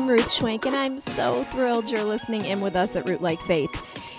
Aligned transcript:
I'm 0.00 0.08
Ruth 0.08 0.30
Schwank, 0.30 0.64
and 0.64 0.74
I'm 0.74 0.98
so 0.98 1.44
thrilled 1.44 1.90
you're 1.90 2.02
listening 2.02 2.46
in 2.46 2.62
with 2.62 2.74
us 2.74 2.96
at 2.96 3.04
Rootlike 3.04 3.46
Faith. 3.46 3.70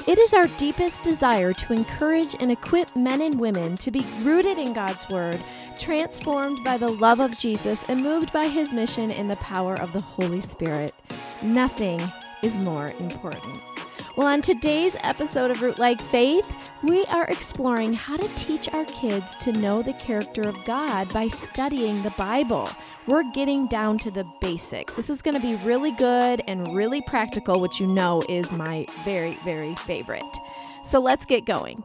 It 0.07 0.19
is 0.19 0.31
our 0.31 0.45
deepest 0.45 1.01
desire 1.01 1.53
to 1.53 1.73
encourage 1.73 2.35
and 2.39 2.51
equip 2.51 2.95
men 2.95 3.19
and 3.19 3.39
women 3.39 3.77
to 3.77 3.89
be 3.89 4.05
rooted 4.19 4.59
in 4.59 4.73
God's 4.73 5.09
Word, 5.09 5.39
transformed 5.79 6.63
by 6.63 6.77
the 6.77 6.87
love 6.87 7.19
of 7.19 7.35
Jesus, 7.35 7.83
and 7.87 8.03
moved 8.03 8.31
by 8.31 8.47
His 8.47 8.71
mission 8.71 9.09
in 9.09 9.27
the 9.27 9.37
power 9.37 9.73
of 9.81 9.91
the 9.91 10.03
Holy 10.03 10.39
Spirit. 10.39 10.93
Nothing 11.41 11.99
is 12.43 12.63
more 12.63 12.91
important. 12.99 13.59
Well, 14.15 14.27
on 14.27 14.43
today's 14.43 14.95
episode 15.01 15.49
of 15.49 15.61
Rootlike 15.61 16.01
Faith, 16.11 16.47
we 16.83 17.05
are 17.05 17.25
exploring 17.25 17.93
how 17.93 18.17
to 18.17 18.27
teach 18.35 18.71
our 18.71 18.85
kids 18.85 19.35
to 19.37 19.51
know 19.53 19.81
the 19.81 19.93
character 19.93 20.41
of 20.41 20.63
God 20.63 21.11
by 21.11 21.27
studying 21.27 22.03
the 22.03 22.11
Bible. 22.11 22.69
We're 23.07 23.29
getting 23.31 23.65
down 23.67 23.97
to 23.99 24.11
the 24.11 24.25
basics. 24.41 24.95
This 24.95 25.09
is 25.09 25.23
going 25.23 25.33
to 25.33 25.41
be 25.41 25.55
really 25.65 25.91
good 25.91 26.43
and 26.47 26.75
really 26.75 27.01
practical, 27.01 27.59
which 27.59 27.79
you 27.79 27.87
know 27.87 28.21
is 28.29 28.51
my 28.51 28.85
very, 29.03 29.33
very 29.43 29.73
favorite. 29.73 30.23
So 30.85 30.99
let's 30.99 31.25
get 31.25 31.45
going. 31.45 31.83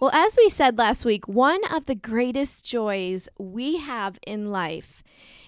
Well, 0.00 0.10
as 0.12 0.36
we 0.36 0.48
said 0.48 0.78
last 0.78 1.04
week, 1.04 1.28
one 1.28 1.60
of 1.72 1.86
the 1.86 1.94
greatest 1.94 2.64
joys 2.64 3.28
we 3.38 3.78
have 3.78 4.18
in 4.26 4.50
life 4.50 5.02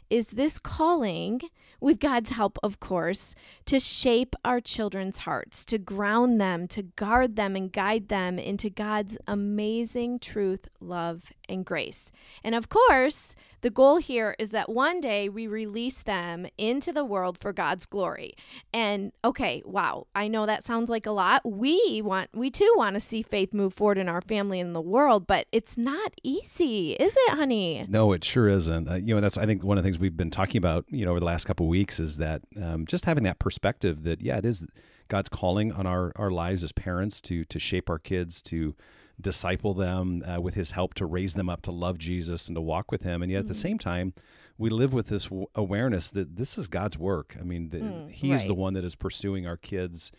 is 0.09 0.29
this 0.29 0.59
calling 0.61 1.41
with 1.81 1.99
God's 1.99 2.31
help, 2.31 2.59
of 2.63 2.81
course, 2.81 3.35
to 3.67 3.81
shape 3.81 4.35
our 4.45 4.61
children's 4.61 5.19
hearts, 5.19 5.65
to 5.67 5.79
ground 5.79 6.41
them, 6.41 6.69
to 6.69 6.83
guard 6.83 7.37
them, 7.37 7.57
and 7.57 7.73
guide 7.73 8.09
them 8.09 8.39
into 8.39 8.71
God's 8.71 9.19
amazing 9.27 10.19
truth, 10.19 10.69
love, 10.81 11.33
and 11.49 11.65
grace. 11.65 12.13
And 12.45 12.55
of 12.55 12.69
course, 12.69 13.35
the 13.63 13.71
goal 13.71 13.99
here 13.99 14.35
is 14.39 14.51
that 14.51 14.71
one 14.71 15.01
day 15.01 15.29
we 15.29 15.47
release 15.47 16.03
them 16.03 16.47
into 16.57 16.93
the 16.93 17.05
world 17.05 17.37
for 17.39 17.53
God's 17.53 17.85
glory. 17.85 18.35
And 18.73 19.13
okay, 19.23 19.63
wow, 19.67 20.07
I 20.15 20.29
know 20.29 20.47
that 20.47 20.65
sounds 20.65 20.89
like 20.89 21.05
a 21.05 21.11
lot. 21.11 21.43
We 21.45 22.01
want, 22.03 22.31
we 22.35 22.51
too 22.51 22.73
want 22.77 22.95
to 22.95 23.01
see 23.01 23.23
faith 23.23 23.53
move 23.53 23.75
forward 23.75 23.99
in 23.99 24.09
our 24.09 24.23
family 24.23 24.61
and 24.61 24.75
the 24.75 24.81
world, 24.81 25.27
but 25.27 25.47
it's 25.53 25.77
not 25.77 26.13
easy, 26.23 26.93
is 26.93 27.15
it, 27.17 27.35
honey? 27.35 27.85
No, 27.89 28.13
it 28.13 28.25
sure 28.25 28.49
isn't. 28.49 28.89
Uh, 28.89 28.95
you 28.95 29.15
know, 29.15 29.21
that's 29.21 29.37
I 29.37 29.45
think 29.45 29.63
one 29.63 29.77
of 29.77 29.85
the 29.85 29.89
things 29.89 29.99
we've 29.99 30.17
been 30.17 30.31
talking 30.31 30.59
about, 30.59 30.87
you 30.89 31.05
know, 31.05 31.11
over 31.11 31.21
the 31.21 31.27
last 31.27 31.45
couple 31.45 31.67
of 31.67 31.70
weeks 31.71 31.99
is 31.99 32.19
that 32.19 32.43
um, 32.61 32.85
just 32.85 33.07
having 33.07 33.25
that 33.25 33.39
perspective 33.39 34.03
that 34.03 34.21
yeah, 34.21 34.37
it 34.37 34.45
is 34.45 34.67
God's 35.09 35.31
calling 35.31 35.73
on 35.73 35.87
our 35.87 36.13
our 36.17 36.31
lives 36.31 36.63
as 36.63 36.73
parents 36.73 37.21
to 37.23 37.45
to 37.45 37.59
shape 37.59 37.89
our 37.89 37.99
kids 37.99 38.43
to 38.43 38.75
disciple 39.21 39.75
them 39.75 40.23
uh, 40.27 40.41
with 40.41 40.55
his 40.55 40.73
help 40.73 40.95
to 40.95 41.07
raise 41.07 41.35
them 41.35 41.49
up 41.49 41.63
to 41.63 41.71
love 41.71 41.99
Jesus 41.99 42.49
and 42.49 42.57
to 42.57 42.61
walk 42.61 42.91
with 42.91 43.03
him. 43.03 43.23
And 43.23 43.31
yet 43.31 43.39
mm-hmm. 43.39 43.45
at 43.45 43.49
the 43.49 43.55
mm-hmm. 43.55 43.69
same 43.69 43.79
time, 43.79 44.15
we 44.59 44.71
live 44.71 44.93
with 44.93 45.09
this 45.09 45.25
w- 45.25 45.47
awareness 45.55 46.11
that 46.11 46.37
this 46.37 46.59
is 46.59 46.69
God's 46.69 46.99
work. 46.99 47.37
I 47.39 47.43
mean, 47.43 47.71
the, 47.71 47.79
mm, 47.79 48.11
he 48.11 48.31
right. 48.31 48.37
is 48.37 48.47
the 48.47 48.55
one 48.55 48.75
that 48.75 48.85
is 48.85 48.95
pursuing 48.95 49.47
our 49.47 49.57
kids 49.57 50.13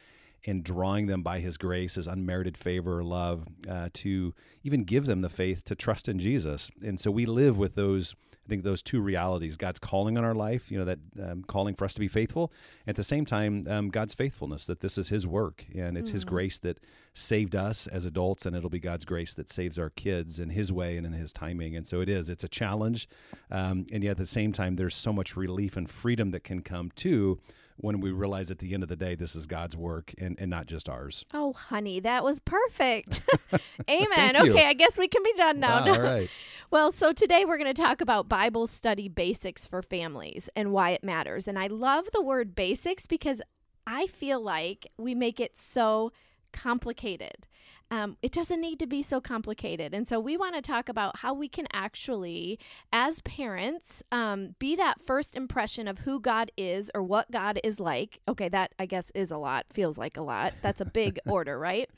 and 0.45 0.63
drawing 0.63 1.07
them 1.07 1.21
by 1.21 1.39
his 1.39 1.57
grace, 1.57 1.95
his 1.95 2.07
unmerited 2.07 2.57
favor 2.57 2.99
or 2.99 3.03
love, 3.03 3.47
uh, 3.69 3.89
to 3.93 4.33
even 4.63 4.83
give 4.83 5.05
them 5.05 5.21
the 5.21 5.29
faith 5.29 5.63
to 5.65 5.75
trust 5.75 6.07
in 6.07 6.17
Jesus. 6.17 6.71
And 6.83 6.99
so 6.99 7.11
we 7.11 7.25
live 7.25 7.57
with 7.57 7.75
those 7.75 8.15
I 8.45 8.49
think 8.49 8.63
those 8.63 8.81
two 8.81 9.01
realities 9.01 9.57
God's 9.57 9.79
calling 9.79 10.17
on 10.17 10.25
our 10.25 10.33
life, 10.33 10.71
you 10.71 10.79
know, 10.79 10.85
that 10.85 10.99
um, 11.21 11.43
calling 11.43 11.75
for 11.75 11.85
us 11.85 11.93
to 11.93 11.99
be 11.99 12.07
faithful. 12.07 12.51
At 12.87 12.95
the 12.95 13.03
same 13.03 13.25
time, 13.25 13.67
um, 13.69 13.89
God's 13.89 14.13
faithfulness, 14.13 14.65
that 14.65 14.79
this 14.79 14.97
is 14.97 15.09
His 15.09 15.27
work 15.27 15.65
and 15.75 15.97
it's 15.97 16.09
mm. 16.09 16.13
His 16.13 16.25
grace 16.25 16.57
that 16.59 16.79
saved 17.13 17.55
us 17.55 17.87
as 17.87 18.05
adults, 18.05 18.45
and 18.45 18.55
it'll 18.55 18.69
be 18.69 18.79
God's 18.79 19.05
grace 19.05 19.33
that 19.33 19.49
saves 19.49 19.77
our 19.77 19.89
kids 19.89 20.39
in 20.39 20.51
His 20.51 20.71
way 20.71 20.97
and 20.97 21.05
in 21.05 21.13
His 21.13 21.31
timing. 21.31 21.75
And 21.75 21.85
so 21.85 22.01
it 22.01 22.09
is, 22.09 22.29
it's 22.29 22.43
a 22.43 22.49
challenge. 22.49 23.07
Um, 23.49 23.85
and 23.91 24.03
yet 24.03 24.11
at 24.11 24.17
the 24.17 24.25
same 24.25 24.53
time, 24.53 24.75
there's 24.75 24.95
so 24.95 25.13
much 25.13 25.35
relief 25.35 25.77
and 25.77 25.89
freedom 25.89 26.31
that 26.31 26.43
can 26.43 26.61
come 26.61 26.91
too 26.95 27.39
when 27.81 27.99
we 27.99 28.11
realize 28.11 28.49
at 28.51 28.59
the 28.59 28.73
end 28.73 28.83
of 28.83 28.89
the 28.89 28.95
day 28.95 29.15
this 29.15 29.35
is 29.35 29.47
God's 29.47 29.75
work 29.75 30.13
and, 30.17 30.37
and 30.39 30.49
not 30.49 30.67
just 30.67 30.87
ours. 30.87 31.25
Oh, 31.33 31.53
honey, 31.53 31.99
that 31.99 32.23
was 32.23 32.39
perfect. 32.39 33.21
Amen. 33.89 34.37
okay, 34.37 34.67
I 34.67 34.73
guess 34.73 34.97
we 34.97 35.07
can 35.07 35.23
be 35.23 35.33
done 35.35 35.59
now. 35.59 35.85
Wow, 35.85 35.93
all 35.93 36.01
right. 36.01 36.29
well, 36.69 36.91
so 36.91 37.11
today 37.11 37.43
we're 37.43 37.57
going 37.57 37.73
to 37.73 37.81
talk 37.81 37.99
about 38.01 38.29
Bible 38.29 38.67
study 38.67 39.09
basics 39.09 39.65
for 39.67 39.81
families 39.81 40.49
and 40.55 40.71
why 40.71 40.91
it 40.91 41.03
matters. 41.03 41.47
And 41.47 41.57
I 41.57 41.67
love 41.67 42.07
the 42.13 42.21
word 42.21 42.55
basics 42.55 43.07
because 43.07 43.41
I 43.87 44.07
feel 44.07 44.41
like 44.41 44.87
we 44.97 45.15
make 45.15 45.39
it 45.39 45.57
so 45.57 46.11
complicated. 46.51 47.47
Um, 47.91 48.15
it 48.21 48.31
doesn't 48.31 48.61
need 48.61 48.79
to 48.79 48.87
be 48.87 49.01
so 49.01 49.19
complicated. 49.19 49.93
And 49.93 50.07
so 50.07 50.17
we 50.17 50.37
want 50.37 50.55
to 50.55 50.61
talk 50.61 50.87
about 50.87 51.17
how 51.19 51.33
we 51.33 51.49
can 51.49 51.67
actually, 51.73 52.57
as 52.93 53.19
parents, 53.21 54.01
um, 54.13 54.55
be 54.59 54.77
that 54.77 55.01
first 55.01 55.35
impression 55.35 55.89
of 55.89 55.99
who 55.99 56.21
God 56.21 56.53
is 56.55 56.89
or 56.95 57.03
what 57.03 57.29
God 57.31 57.59
is 57.65 57.81
like. 57.81 58.21
Okay, 58.29 58.47
that 58.47 58.71
I 58.79 58.85
guess 58.85 59.11
is 59.13 59.29
a 59.29 59.37
lot, 59.37 59.65
feels 59.73 59.97
like 59.97 60.15
a 60.15 60.21
lot. 60.21 60.53
That's 60.61 60.79
a 60.79 60.85
big 60.85 61.19
order, 61.27 61.59
right? 61.59 61.89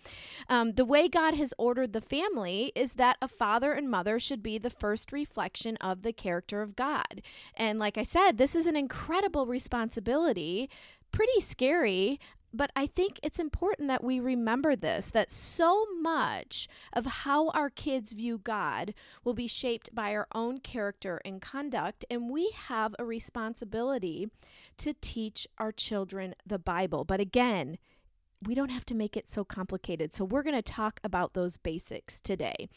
Um, 0.50 0.74
the 0.74 0.86
way 0.86 1.08
God 1.08 1.36
has 1.36 1.53
ordered 1.59 1.94
the 1.94 2.02
family 2.02 2.72
is 2.75 2.96
that 2.96 3.18
a 3.22 3.28
father 3.28 3.72
and 3.74 3.88
mother 3.88 4.19
should 4.19 4.42
be 4.42 4.58
the 4.58 4.72
first 4.72 5.12
reflection 5.12 5.78
of 5.78 6.02
the 6.02 6.12
character 6.12 6.63
of 6.63 6.75
God. 6.75 7.22
And 7.53 7.78
like 7.78 8.00
I 8.00 8.03
said, 8.03 8.40
this 8.40 8.56
is 8.56 8.66
an 8.66 8.75
incredible 8.75 9.46
responsibility 9.46 10.69
pretty 11.13 11.40
scary 11.40 12.19
but 12.53 12.72
I 12.75 12.88
think 12.88 13.19
it's 13.24 13.40
important 13.40 13.88
that 13.88 14.03
we 14.03 14.19
remember 14.19 14.75
this 14.75 15.09
that 15.09 15.31
so 15.31 15.86
much 16.02 16.68
of 16.94 17.06
how 17.06 17.50
our 17.50 17.69
kids 17.69 18.14
view 18.14 18.38
God 18.38 18.94
will 19.24 19.34
be 19.34 19.47
shaped 19.47 19.94
by 19.94 20.14
our 20.14 20.28
own 20.34 20.59
character 20.59 21.19
and 21.25 21.42
conduct, 21.42 22.06
and 22.09 22.30
we 22.30 22.52
have 22.68 22.96
a 23.00 23.06
responsibility 23.06 24.30
to 24.78 24.94
teach 24.94 25.47
our 25.58 25.72
children 25.72 26.36
the 26.46 26.59
Bible. 26.59 27.03
But 27.03 27.19
again, 27.19 27.78
we 28.48 28.56
don't 28.56 28.70
have 28.70 28.86
to 28.88 28.96
make 28.96 29.18
it 29.18 29.28
so 29.28 29.44
complicated. 29.44 30.14
So, 30.14 30.26
we're 30.26 30.44
going 30.44 30.56
to 30.56 30.62
talk 30.62 31.00
about 31.04 31.34
those 31.34 31.58
basics 31.58 32.20
today. 32.20 32.68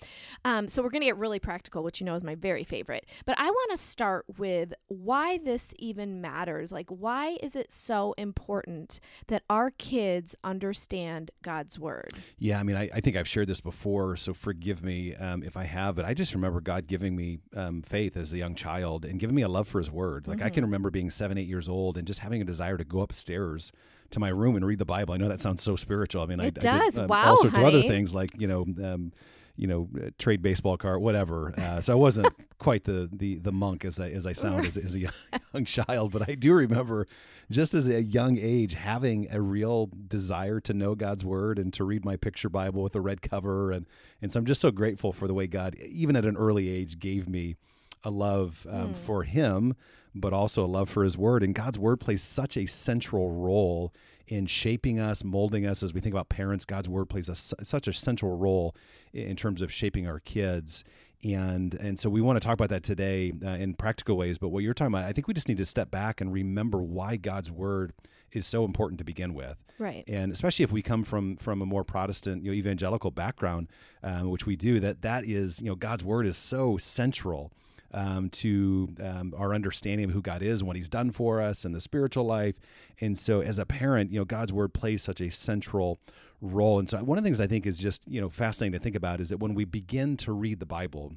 Um, 0.45 0.69
so, 0.69 0.83
we're 0.83 0.91
going 0.91 1.03
to 1.03 1.07
get 1.07 1.17
really 1.17 1.39
practical, 1.39 1.83
which 1.83 2.01
you 2.01 2.07
know 2.07 2.15
is 2.15 2.23
my 2.23 2.35
very 2.35 2.65
favorite. 2.65 3.07
But 3.25 3.39
I 3.39 3.47
want 3.47 3.71
to 3.71 3.77
start 3.77 4.25
with 4.39 4.75
why 4.89 5.39
this 5.39 5.75
even 5.79 6.21
matters. 6.21 6.73
Like, 6.73 6.89
why 6.91 7.39
is 7.43 7.57
it 7.57 7.73
so 7.73 8.15
important 8.17 9.01
that 9.29 9.43
our 9.49 9.71
kids 9.71 10.35
understand 10.45 11.31
God's 11.43 11.79
word? 11.79 12.11
Yeah, 12.39 12.61
I 12.61 12.63
mean, 12.63 12.77
I, 12.77 12.91
I 12.95 13.01
think 13.01 13.17
I've 13.17 13.29
shared 13.29 13.49
this 13.49 13.61
before, 13.61 14.17
so 14.17 14.35
forgive 14.35 14.83
me 14.83 15.15
um, 15.15 15.43
if 15.43 15.57
I 15.57 15.65
have, 15.65 15.97
but 15.97 16.05
I 16.05 16.15
just 16.15 16.35
remember 16.35 16.61
God 16.61 16.87
giving 16.87 17.17
me 17.17 17.39
um, 17.55 17.83
faith 17.83 18.17
as 18.17 18.33
a 18.33 18.39
young 18.39 18.55
child 18.55 19.05
and 19.05 19.19
giving 19.19 19.37
me 19.37 19.43
a 19.43 19.49
love 19.49 19.69
for 19.69 19.79
his 19.79 19.91
word. 19.91 20.27
Like, 20.27 20.39
mm-hmm. 20.39 20.47
I 20.47 20.51
can 20.51 20.57
mm-hmm. 20.57 20.67
remember 20.67 20.91
being 20.91 21.11
seven, 21.11 21.39
eight 21.39 21.49
years 21.49 21.69
old 21.69 21.97
and 21.97 22.07
just 22.07 22.21
having 22.21 22.41
a 22.41 22.45
desire 22.45 22.77
to 22.77 22.85
go 22.85 23.01
upstairs 23.01 23.73
to 24.11 24.21
my 24.21 24.29
room 24.29 24.57
and 24.57 24.67
read 24.67 24.79
the 24.79 24.85
Bible. 24.85 25.15
I 25.15 25.17
know 25.17 25.29
that 25.29 25.41
sounds 25.41 25.63
so 25.63 25.77
spiritual. 25.77 26.23
I 26.23 26.27
mean, 26.27 26.41
it 26.41 26.59
I, 26.59 26.79
does. 26.79 26.99
I 26.99 27.03
did, 27.03 27.05
um, 27.05 27.09
wow, 27.09 27.31
all 27.31 27.37
sorts 27.37 27.57
honey. 27.57 27.69
of 27.69 27.75
other 27.75 27.89
things 27.89 28.15
like 28.15 28.31
you 28.39 28.47
know. 28.47 28.63
Um, 28.63 29.13
you 29.59 29.67
know, 29.67 29.89
uh, 29.97 30.11
trade 30.19 30.43
baseball 30.43 30.77
card, 30.77 31.01
whatever. 31.01 31.55
Uh, 31.59 31.81
so 31.81 31.93
I 31.93 31.97
wasn't 31.97 32.29
quite 32.59 32.85
the, 32.85 33.09
the 33.11 33.37
the 33.39 33.53
monk 33.53 33.85
as 33.85 33.99
I 33.99 34.11
as 34.11 34.27
I 34.27 34.33
sound 34.33 34.67
as, 34.67 34.77
as 34.77 34.95
a 34.95 35.01
young, 35.01 35.13
young 35.55 35.65
child, 35.65 36.13
but 36.13 36.29
I 36.29 36.35
do 36.35 36.53
remember, 36.53 37.07
just 37.51 37.73
as 37.73 37.87
a 37.87 38.03
young 38.03 38.39
age, 38.39 38.75
having 38.75 39.29
a 39.31 39.41
real 39.41 39.91
desire 40.09 40.61
to 40.61 40.75
know 40.75 40.95
God's 40.95 41.25
word 41.25 41.59
and 41.59 41.73
to 41.73 41.85
read 41.85 42.05
my 42.05 42.17
picture 42.17 42.49
Bible 42.51 42.83
with 42.83 42.95
a 42.95 43.01
red 43.01 43.23
cover, 43.23 43.73
and 43.73 43.87
and 44.21 44.31
so 44.31 44.39
I'm 44.39 44.47
just 44.47 44.61
so 44.61 44.71
grateful 44.71 45.13
for 45.13 45.27
the 45.27 45.35
way 45.35 45.47
God, 45.47 45.75
even 45.77 46.17
at 46.17 46.27
an 46.27 46.37
early 46.37 46.69
age, 46.69 46.99
gave 46.99 47.27
me 47.29 47.57
a 48.05 48.11
love 48.11 48.67
um, 48.71 48.93
mm. 48.93 48.97
for 48.97 49.23
Him, 49.23 49.75
but 50.21 50.33
also 50.33 50.65
a 50.65 50.67
love 50.67 50.89
for 50.89 51.05
His 51.05 51.17
Word. 51.17 51.43
And 51.43 51.55
God's 51.55 51.79
Word 51.79 52.01
plays 52.01 52.23
such 52.23 52.57
a 52.57 52.67
central 52.67 53.31
role 53.31 53.93
in 54.29 54.47
shaping 54.47 54.99
us, 54.99 55.23
molding 55.23 55.67
us 55.67 55.83
as 55.83 55.95
we 55.95 56.01
think 56.01 56.15
about 56.15 56.29
parents. 56.29 56.65
God's 56.65 56.89
word 56.89 57.07
plays 57.07 57.29
a, 57.29 57.35
such 57.35 57.87
a 57.87 57.93
central 57.93 58.37
role 58.37 58.75
in 59.13 59.37
terms 59.37 59.63
of 59.63 59.73
shaping 59.73 60.07
our 60.07 60.21
kids. 60.21 60.85
And 61.25 61.75
and 61.75 61.99
so 61.99 62.11
we 62.11 62.21
want 62.21 62.41
to 62.41 62.45
talk 62.45 62.55
about 62.55 62.69
that 62.69 62.83
today 62.83 63.33
uh, 63.45 63.51
in 63.51 63.75
practical 63.75 64.17
ways. 64.17 64.39
But 64.39 64.49
what 64.49 64.63
you're 64.63 64.75
talking 64.75 64.93
about, 64.95 65.05
I 65.05 65.13
think 65.13 65.29
we 65.29 65.35
just 65.35 65.49
need 65.49 65.57
to 65.59 65.65
step 65.65 65.91
back 65.91 66.21
and 66.21 66.33
remember 66.33 66.83
why 66.83 67.17
God's 67.17 67.51
word 67.51 67.93
is 68.33 68.47
so 68.47 68.65
important 68.65 68.99
to 68.99 69.05
begin 69.05 69.33
with. 69.33 69.57
Right. 69.79 70.05
And 70.07 70.31
especially 70.31 70.65
if 70.65 70.73
we 70.73 70.83
come 70.83 71.05
from 71.05 71.37
from 71.37 71.63
a 71.63 71.67
more 71.67 71.85
Protestant, 71.85 72.45
you 72.45 72.51
know, 72.51 72.55
evangelical 72.55 73.11
background, 73.11 73.69
um, 74.03 74.31
which 74.31 74.45
we 74.45 74.57
do, 74.57 74.79
that 74.81 75.03
that 75.03 75.25
is, 75.25 75.61
you 75.61 75.69
know, 75.69 75.75
God's 75.75 76.05
word 76.05 76.27
is 76.27 76.37
so 76.37 76.77
central 76.77 77.51
um, 77.97 78.29
to 78.29 78.95
um, 79.03 79.35
our 79.37 79.55
understanding 79.55 80.05
of 80.05 80.11
who 80.13 80.21
God 80.21 80.43
is 80.43 80.61
and 80.61 80.69
what 80.69 80.77
He's 80.77 80.89
done 80.89 81.11
for 81.11 81.41
us 81.41 81.65
and 81.65 81.75
the 81.75 81.81
spiritual 81.81 82.25
life. 82.25 82.55
And 83.01 83.19
so, 83.19 83.41
as 83.41 83.59
a 83.59 83.67
parent, 83.67 84.13
you 84.13 84.21
know, 84.21 84.25
God's 84.25 84.53
Word 84.53 84.75
plays 84.75 85.03
such 85.03 85.21
a 85.21 85.31
central 85.31 85.99
role. 86.43 86.79
And 86.79 86.89
so, 86.89 86.99
one 86.99 87.17
of 87.17 87.25
the 87.25 87.29
things 87.29 87.41
I 87.41 87.47
think 87.47 87.67
is 87.67 87.79
just 87.79 88.07
you 88.07 88.21
know 88.21 88.29
fascinating 88.29 88.79
to 88.79 88.83
think 88.83 88.95
about 88.95 89.21
is 89.21 89.31
that 89.31 89.39
when 89.39 89.55
we 89.55 89.65
begin 89.65 90.17
to 90.19 90.33
read 90.33 90.61
the 90.61 90.67
Bible. 90.67 91.15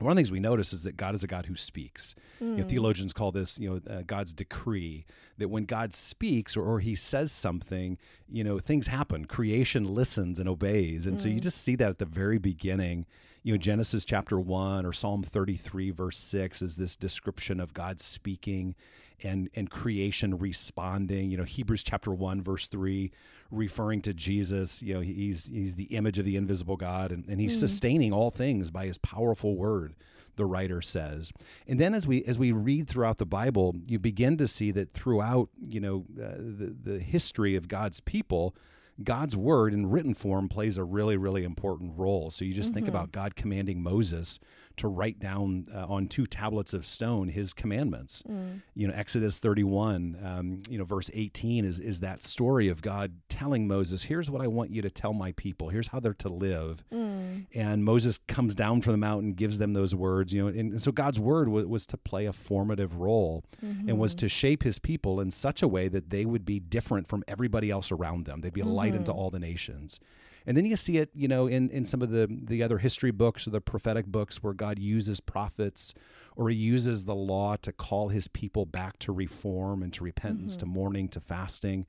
One 0.00 0.10
of 0.10 0.16
the 0.16 0.18
things 0.18 0.32
we 0.32 0.40
notice 0.40 0.72
is 0.72 0.82
that 0.82 0.96
God 0.96 1.14
is 1.14 1.22
a 1.22 1.28
God 1.28 1.46
who 1.46 1.54
speaks. 1.54 2.16
Mm. 2.42 2.44
You 2.44 2.56
know, 2.56 2.62
hmm. 2.64 2.68
theologians 2.68 3.12
call 3.12 3.30
this, 3.30 3.60
you 3.60 3.70
know, 3.70 3.94
uh, 3.94 4.02
God's 4.04 4.32
decree. 4.32 5.06
That 5.38 5.50
when 5.50 5.66
God 5.66 5.94
speaks 5.94 6.56
or, 6.56 6.64
or, 6.64 6.80
He 6.80 6.96
says 6.96 7.30
something, 7.30 7.96
you 8.28 8.42
know, 8.42 8.58
things 8.58 8.88
happen. 8.88 9.26
Creation 9.26 9.84
listens 9.84 10.40
and 10.40 10.48
obeys, 10.48 11.06
and 11.06 11.16
mm. 11.16 11.20
so 11.20 11.28
you 11.28 11.34
hmm. 11.34 11.42
just 11.42 11.58
see 11.58 11.76
that 11.76 11.90
at 11.90 11.98
the 12.00 12.06
very 12.06 12.38
beginning 12.38 13.06
you 13.44 13.52
know 13.52 13.58
Genesis 13.58 14.04
chapter 14.04 14.40
1 14.40 14.84
or 14.84 14.92
Psalm 14.92 15.22
33 15.22 15.92
verse 15.92 16.18
6 16.18 16.62
is 16.62 16.76
this 16.76 16.96
description 16.96 17.60
of 17.60 17.72
God 17.72 18.00
speaking 18.00 18.74
and 19.22 19.48
and 19.54 19.70
creation 19.70 20.36
responding 20.36 21.30
you 21.30 21.36
know 21.36 21.44
Hebrews 21.44 21.84
chapter 21.84 22.12
1 22.12 22.42
verse 22.42 22.66
3 22.66 23.12
referring 23.52 24.00
to 24.02 24.12
Jesus 24.12 24.82
you 24.82 24.94
know 24.94 25.00
he's 25.00 25.46
he's 25.46 25.76
the 25.76 25.94
image 25.94 26.18
of 26.18 26.24
the 26.24 26.36
invisible 26.36 26.76
God 26.76 27.12
and, 27.12 27.24
and 27.28 27.40
he's 27.40 27.56
mm. 27.56 27.60
sustaining 27.60 28.12
all 28.12 28.30
things 28.30 28.72
by 28.72 28.86
his 28.86 28.98
powerful 28.98 29.54
word 29.54 29.94
the 30.36 30.46
writer 30.46 30.82
says 30.82 31.30
and 31.68 31.78
then 31.78 31.94
as 31.94 32.08
we 32.08 32.24
as 32.24 32.40
we 32.40 32.50
read 32.50 32.88
throughout 32.88 33.18
the 33.18 33.26
bible 33.26 33.76
you 33.86 34.00
begin 34.00 34.36
to 34.36 34.48
see 34.48 34.72
that 34.72 34.92
throughout 34.92 35.48
you 35.68 35.78
know 35.78 36.06
uh, 36.20 36.34
the 36.38 36.74
the 36.82 36.98
history 36.98 37.54
of 37.54 37.68
God's 37.68 38.00
people 38.00 38.56
God's 39.02 39.36
word 39.36 39.74
in 39.74 39.90
written 39.90 40.14
form 40.14 40.48
plays 40.48 40.76
a 40.76 40.84
really, 40.84 41.16
really 41.16 41.42
important 41.42 41.94
role. 41.96 42.30
So 42.30 42.44
you 42.44 42.54
just 42.54 42.68
mm-hmm. 42.68 42.74
think 42.74 42.88
about 42.88 43.12
God 43.12 43.34
commanding 43.34 43.82
Moses 43.82 44.38
to 44.76 44.88
write 44.88 45.18
down 45.18 45.64
uh, 45.74 45.86
on 45.86 46.08
two 46.08 46.26
tablets 46.26 46.74
of 46.74 46.84
stone 46.84 47.28
his 47.28 47.52
commandments. 47.52 48.22
Mm. 48.28 48.62
You 48.74 48.88
know, 48.88 48.94
Exodus 48.94 49.38
31, 49.38 50.18
um, 50.24 50.62
you 50.68 50.78
know, 50.78 50.84
verse 50.84 51.10
18 51.12 51.64
is, 51.64 51.78
is 51.78 52.00
that 52.00 52.22
story 52.22 52.68
of 52.68 52.82
God 52.82 53.12
telling 53.28 53.68
Moses, 53.68 54.04
here's 54.04 54.30
what 54.30 54.42
I 54.42 54.46
want 54.46 54.70
you 54.70 54.82
to 54.82 54.90
tell 54.90 55.12
my 55.12 55.32
people. 55.32 55.68
Here's 55.68 55.88
how 55.88 56.00
they're 56.00 56.14
to 56.14 56.28
live. 56.28 56.84
Mm. 56.92 57.46
And 57.54 57.84
Moses 57.84 58.18
comes 58.26 58.54
down 58.54 58.80
from 58.80 58.92
the 58.92 58.98
mountain, 58.98 59.34
gives 59.34 59.58
them 59.58 59.72
those 59.72 59.94
words, 59.94 60.32
you 60.32 60.42
know, 60.42 60.48
and, 60.48 60.72
and 60.72 60.80
so 60.80 60.92
God's 60.92 61.20
word 61.20 61.48
was, 61.48 61.66
was, 61.66 61.84
to 61.84 61.96
play 61.98 62.24
a 62.24 62.32
formative 62.32 62.96
role 62.96 63.44
mm-hmm. 63.62 63.88
and 63.88 63.98
was 63.98 64.12
mm-hmm. 64.12 64.20
to 64.20 64.28
shape 64.28 64.62
his 64.62 64.78
people 64.78 65.20
in 65.20 65.30
such 65.30 65.62
a 65.62 65.68
way 65.68 65.86
that 65.88 66.08
they 66.08 66.24
would 66.24 66.46
be 66.46 66.58
different 66.58 67.06
from 67.06 67.22
everybody 67.28 67.70
else 67.70 67.92
around 67.92 68.24
them. 68.24 68.40
They'd 68.40 68.54
be 68.54 68.62
a 68.62 68.64
mm-hmm. 68.64 68.72
light 68.72 68.94
into 68.94 69.12
all 69.12 69.30
the 69.30 69.38
nations. 69.38 70.00
And 70.46 70.56
then 70.56 70.64
you 70.66 70.76
see 70.76 70.98
it, 70.98 71.10
you 71.14 71.26
know, 71.26 71.46
in, 71.46 71.70
in 71.70 71.84
some 71.84 72.02
of 72.02 72.10
the, 72.10 72.28
the 72.30 72.62
other 72.62 72.78
history 72.78 73.10
books 73.10 73.46
or 73.46 73.50
the 73.50 73.60
prophetic 73.60 74.06
books 74.06 74.42
where 74.42 74.52
God 74.52 74.78
uses 74.78 75.20
prophets 75.20 75.94
or 76.36 76.50
he 76.50 76.56
uses 76.56 77.04
the 77.04 77.14
law 77.14 77.56
to 77.56 77.72
call 77.72 78.08
his 78.08 78.28
people 78.28 78.66
back 78.66 78.98
to 79.00 79.12
reform 79.12 79.82
and 79.82 79.92
to 79.94 80.04
repentance, 80.04 80.54
mm-hmm. 80.54 80.60
to 80.60 80.66
mourning, 80.66 81.08
to 81.08 81.20
fasting. 81.20 81.86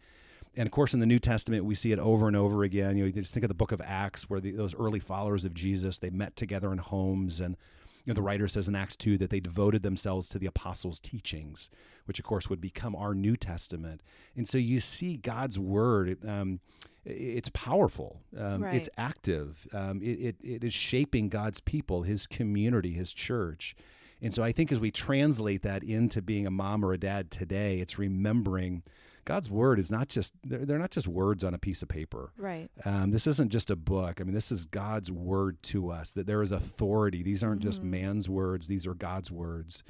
And 0.56 0.66
of 0.66 0.72
course, 0.72 0.94
in 0.94 1.00
the 1.00 1.06
New 1.06 1.20
Testament, 1.20 1.66
we 1.66 1.76
see 1.76 1.92
it 1.92 2.00
over 2.00 2.28
and 2.28 2.36
over 2.36 2.64
again. 2.64 2.96
You 2.96 3.04
know, 3.04 3.08
you 3.08 3.14
just 3.14 3.34
think 3.34 3.44
of 3.44 3.50
the 3.50 3.56
book 3.56 3.72
of 3.72 3.82
Acts 3.82 4.30
where 4.30 4.40
the, 4.40 4.52
those 4.52 4.76
early 4.76 5.00
followers 5.00 5.44
of 5.44 5.54
Jesus, 5.54 6.00
they 6.00 6.10
met 6.10 6.36
together 6.36 6.72
in 6.72 6.78
homes 6.78 7.40
and 7.40 7.58
you 8.06 8.12
know, 8.12 8.16
the 8.16 8.22
writer 8.22 8.48
says 8.48 8.68
in 8.68 8.76
Acts 8.76 8.96
2 8.96 9.18
that 9.18 9.32
they 9.32 9.40
devoted 9.40 9.82
themselves 9.82 10.30
to 10.30 10.40
the 10.40 10.46
apostles' 10.46 11.00
teachings, 11.00 11.70
which 12.06 12.20
of 12.20 12.26
course 12.26 12.50
would 12.50 12.62
become 12.62 12.96
our 12.96 13.16
New 13.16 13.36
Testament. 13.36 14.02
And 14.36 14.48
so 14.48 14.60
you 14.60 14.80
see 14.80 15.18
God's 15.18 15.58
word. 15.58 16.24
Um, 16.28 16.60
it's 17.04 17.50
powerful. 17.50 18.22
Um, 18.38 18.64
right. 18.64 18.76
It's 18.76 18.90
active. 18.98 19.68
Um, 19.74 20.02
it, 20.02 20.20
it, 20.20 20.36
it 20.44 20.64
is 20.64 20.74
shaping 20.74 21.30
God's 21.30 21.62
people, 21.62 22.04
His 22.04 22.28
community, 22.28 22.94
His 22.94 23.12
church. 23.12 23.76
And 24.22 24.34
so 24.34 24.44
I 24.44 24.52
think 24.52 24.72
as 24.72 24.80
we 24.80 24.92
translate 24.92 25.62
that 25.64 25.84
into 25.84 26.22
being 26.22 26.48
a 26.48 26.52
mom 26.52 26.86
or 26.86 26.94
a 26.94 26.98
dad 26.98 27.32
today, 27.32 27.80
it's 27.80 28.00
remembering 28.00 28.84
God's 29.26 29.50
word 29.50 29.80
is 29.80 29.92
not 29.92 30.08
just 30.08 30.34
they're, 30.44 30.66
they're 30.66 30.80
not 30.80 30.92
just 30.92 31.08
words 31.08 31.44
on 31.44 31.54
a 31.54 31.58
piece 31.58 31.82
of 31.82 31.90
paper. 31.90 32.32
Right. 32.38 32.70
Um, 32.86 33.12
this 33.12 33.28
isn't 33.28 33.52
just 33.52 33.70
a 33.70 33.76
book. 33.76 34.22
I 34.22 34.24
mean, 34.24 34.34
this 34.34 34.52
is 34.52 34.66
God's 34.66 35.12
word 35.12 35.62
to 35.64 35.90
us. 35.90 36.14
That 36.14 36.28
there 36.28 36.42
is 36.42 36.52
authority. 36.52 37.24
These 37.24 37.44
aren't 37.44 37.62
mm-hmm. 37.62 37.70
just 37.70 37.84
man's 37.84 38.30
words. 38.30 38.68
These 38.68 38.88
are 38.88 38.94
God's 38.94 39.32
words 39.32 39.84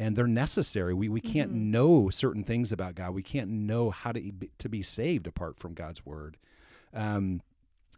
and 0.00 0.16
they're 0.16 0.26
necessary. 0.26 0.94
We 0.94 1.08
we 1.08 1.20
can't 1.20 1.50
mm-hmm. 1.50 1.70
know 1.70 2.10
certain 2.10 2.42
things 2.42 2.72
about 2.72 2.94
God. 2.94 3.12
We 3.12 3.22
can't 3.22 3.50
know 3.50 3.90
how 3.90 4.12
to 4.12 4.32
to 4.58 4.68
be 4.68 4.82
saved 4.82 5.26
apart 5.26 5.58
from 5.58 5.74
God's 5.74 6.04
word. 6.04 6.38
Um, 6.94 7.42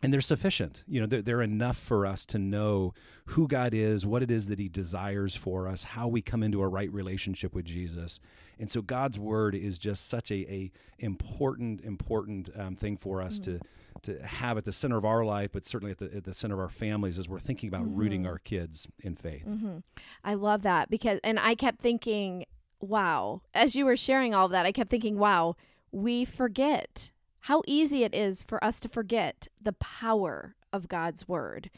and 0.03 0.13
they're 0.13 0.21
sufficient. 0.21 0.83
You 0.87 1.01
know, 1.01 1.07
they're, 1.07 1.23
they're 1.23 1.43
enough 1.43 1.77
for 1.77 2.05
us 2.05 2.27
to 2.27 2.39
know 2.39 2.93
who 3.27 3.47
God 3.47 3.73
is, 3.73 4.05
what 4.05 4.23
it 4.23 4.31
is 4.31 4.49
that 4.49 4.59
He 4.59 4.69
desires 4.69 5.37
for 5.37 5.69
us, 5.69 5.85
how 5.85 6.09
we 6.09 6.21
come 6.21 6.43
into 6.43 6.61
a 6.63 6.69
right 6.69 6.93
relationship 6.93 7.55
with 7.55 7.65
Jesus. 7.65 8.19
And 8.59 8.71
so, 8.71 8.83
God's 8.83 9.19
word 9.19 9.55
is 9.55 9.79
just 9.79 10.09
such 10.09 10.31
a, 10.31 10.53
a 10.53 10.73
important, 10.99 11.83
important 11.83 12.51
um, 12.59 12.77
thing 12.77 12.97
for 12.97 13.23
us 13.23 13.39
mm-hmm. 13.39 13.59
to 13.59 13.61
to 14.03 14.21
have 14.27 14.59
at 14.59 14.65
the 14.65 14.73
center 14.73 14.97
of 14.97 15.05
our 15.05 15.25
life, 15.25 15.51
but 15.53 15.65
certainly 15.65 15.93
at 15.93 15.99
the, 15.99 16.13
at 16.17 16.25
the 16.25 16.35
center 16.35 16.55
of 16.55 16.61
our 16.61 16.69
families 16.69 17.19
as 17.19 17.29
we're 17.29 17.39
thinking 17.39 17.69
about 17.69 17.83
mm-hmm. 17.83 17.97
rooting 17.97 18.27
our 18.27 18.39
kids 18.39 18.89
in 19.01 19.15
faith. 19.15 19.47
Mm-hmm. 19.47 19.79
I 20.25 20.35
love 20.35 20.63
that 20.63 20.91
because, 20.91 21.21
and 21.23 21.39
I 21.39 21.55
kept 21.55 21.81
thinking, 21.81 22.47
wow, 22.81 23.43
as 23.55 23.77
you 23.77 23.85
were 23.85 23.97
sharing 23.97 24.35
all 24.35 24.47
of 24.47 24.53
that, 24.53 24.67
I 24.67 24.73
kept 24.73 24.91
thinking, 24.91 25.19
wow, 25.19 25.55
we 25.93 26.25
forget 26.25 27.12
how 27.43 27.63
easy 27.67 28.05
it 28.05 28.15
is 28.15 28.43
for 28.43 28.63
us 28.65 28.81
to 28.81 28.89
forget 28.89 29.49
the 29.61 29.73
power 29.75 30.55
of 30.73 30.89
God's 30.89 31.29
word. 31.29 31.71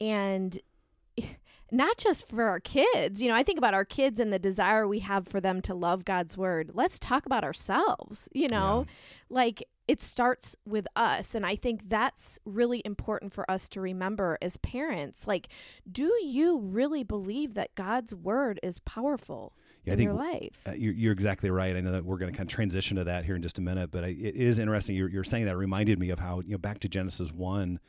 And 0.00 0.58
not 1.72 1.96
just 1.96 2.28
for 2.28 2.44
our 2.44 2.60
kids. 2.60 3.22
You 3.22 3.28
know, 3.28 3.34
I 3.34 3.42
think 3.42 3.56
about 3.56 3.72
our 3.72 3.84
kids 3.84 4.20
and 4.20 4.30
the 4.30 4.38
desire 4.38 4.86
we 4.86 4.98
have 5.00 5.26
for 5.26 5.40
them 5.40 5.62
to 5.62 5.74
love 5.74 6.04
God's 6.04 6.36
word. 6.36 6.72
Let's 6.74 6.98
talk 6.98 7.24
about 7.24 7.44
ourselves, 7.44 8.28
you 8.32 8.46
know? 8.50 8.84
Yeah. 8.86 8.94
Like 9.30 9.68
it 9.88 10.00
starts 10.00 10.54
with 10.66 10.86
us 10.94 11.34
and 11.34 11.46
I 11.46 11.56
think 11.56 11.88
that's 11.88 12.38
really 12.44 12.82
important 12.84 13.32
for 13.32 13.50
us 13.50 13.68
to 13.70 13.80
remember 13.80 14.38
as 14.42 14.58
parents. 14.58 15.26
Like 15.26 15.48
do 15.90 16.12
you 16.22 16.58
really 16.58 17.02
believe 17.02 17.54
that 17.54 17.74
God's 17.74 18.14
word 18.14 18.60
is 18.62 18.78
powerful? 18.80 19.54
Yeah, 19.84 19.94
I 19.94 19.96
think, 19.96 20.08
your 20.08 20.14
life. 20.14 20.60
Uh, 20.66 20.72
you're, 20.72 20.94
you're, 20.94 21.12
exactly 21.12 21.50
right. 21.50 21.76
I 21.76 21.80
know 21.80 21.92
that 21.92 22.04
we're 22.04 22.18
going 22.18 22.30
to 22.30 22.36
kind 22.36 22.48
of 22.48 22.54
transition 22.54 22.96
to 22.98 23.04
that 23.04 23.24
here 23.24 23.34
in 23.34 23.42
just 23.42 23.58
a 23.58 23.62
minute, 23.62 23.90
but 23.90 24.04
I, 24.04 24.08
it 24.08 24.36
is 24.36 24.58
interesting. 24.58 24.96
You're, 24.96 25.08
you're 25.08 25.24
saying 25.24 25.46
that 25.46 25.56
reminded 25.56 25.98
me 25.98 26.10
of 26.10 26.18
how, 26.18 26.40
you 26.40 26.52
know, 26.52 26.58
back 26.58 26.78
to 26.80 26.88
Genesis 26.88 27.32
1, 27.32 27.80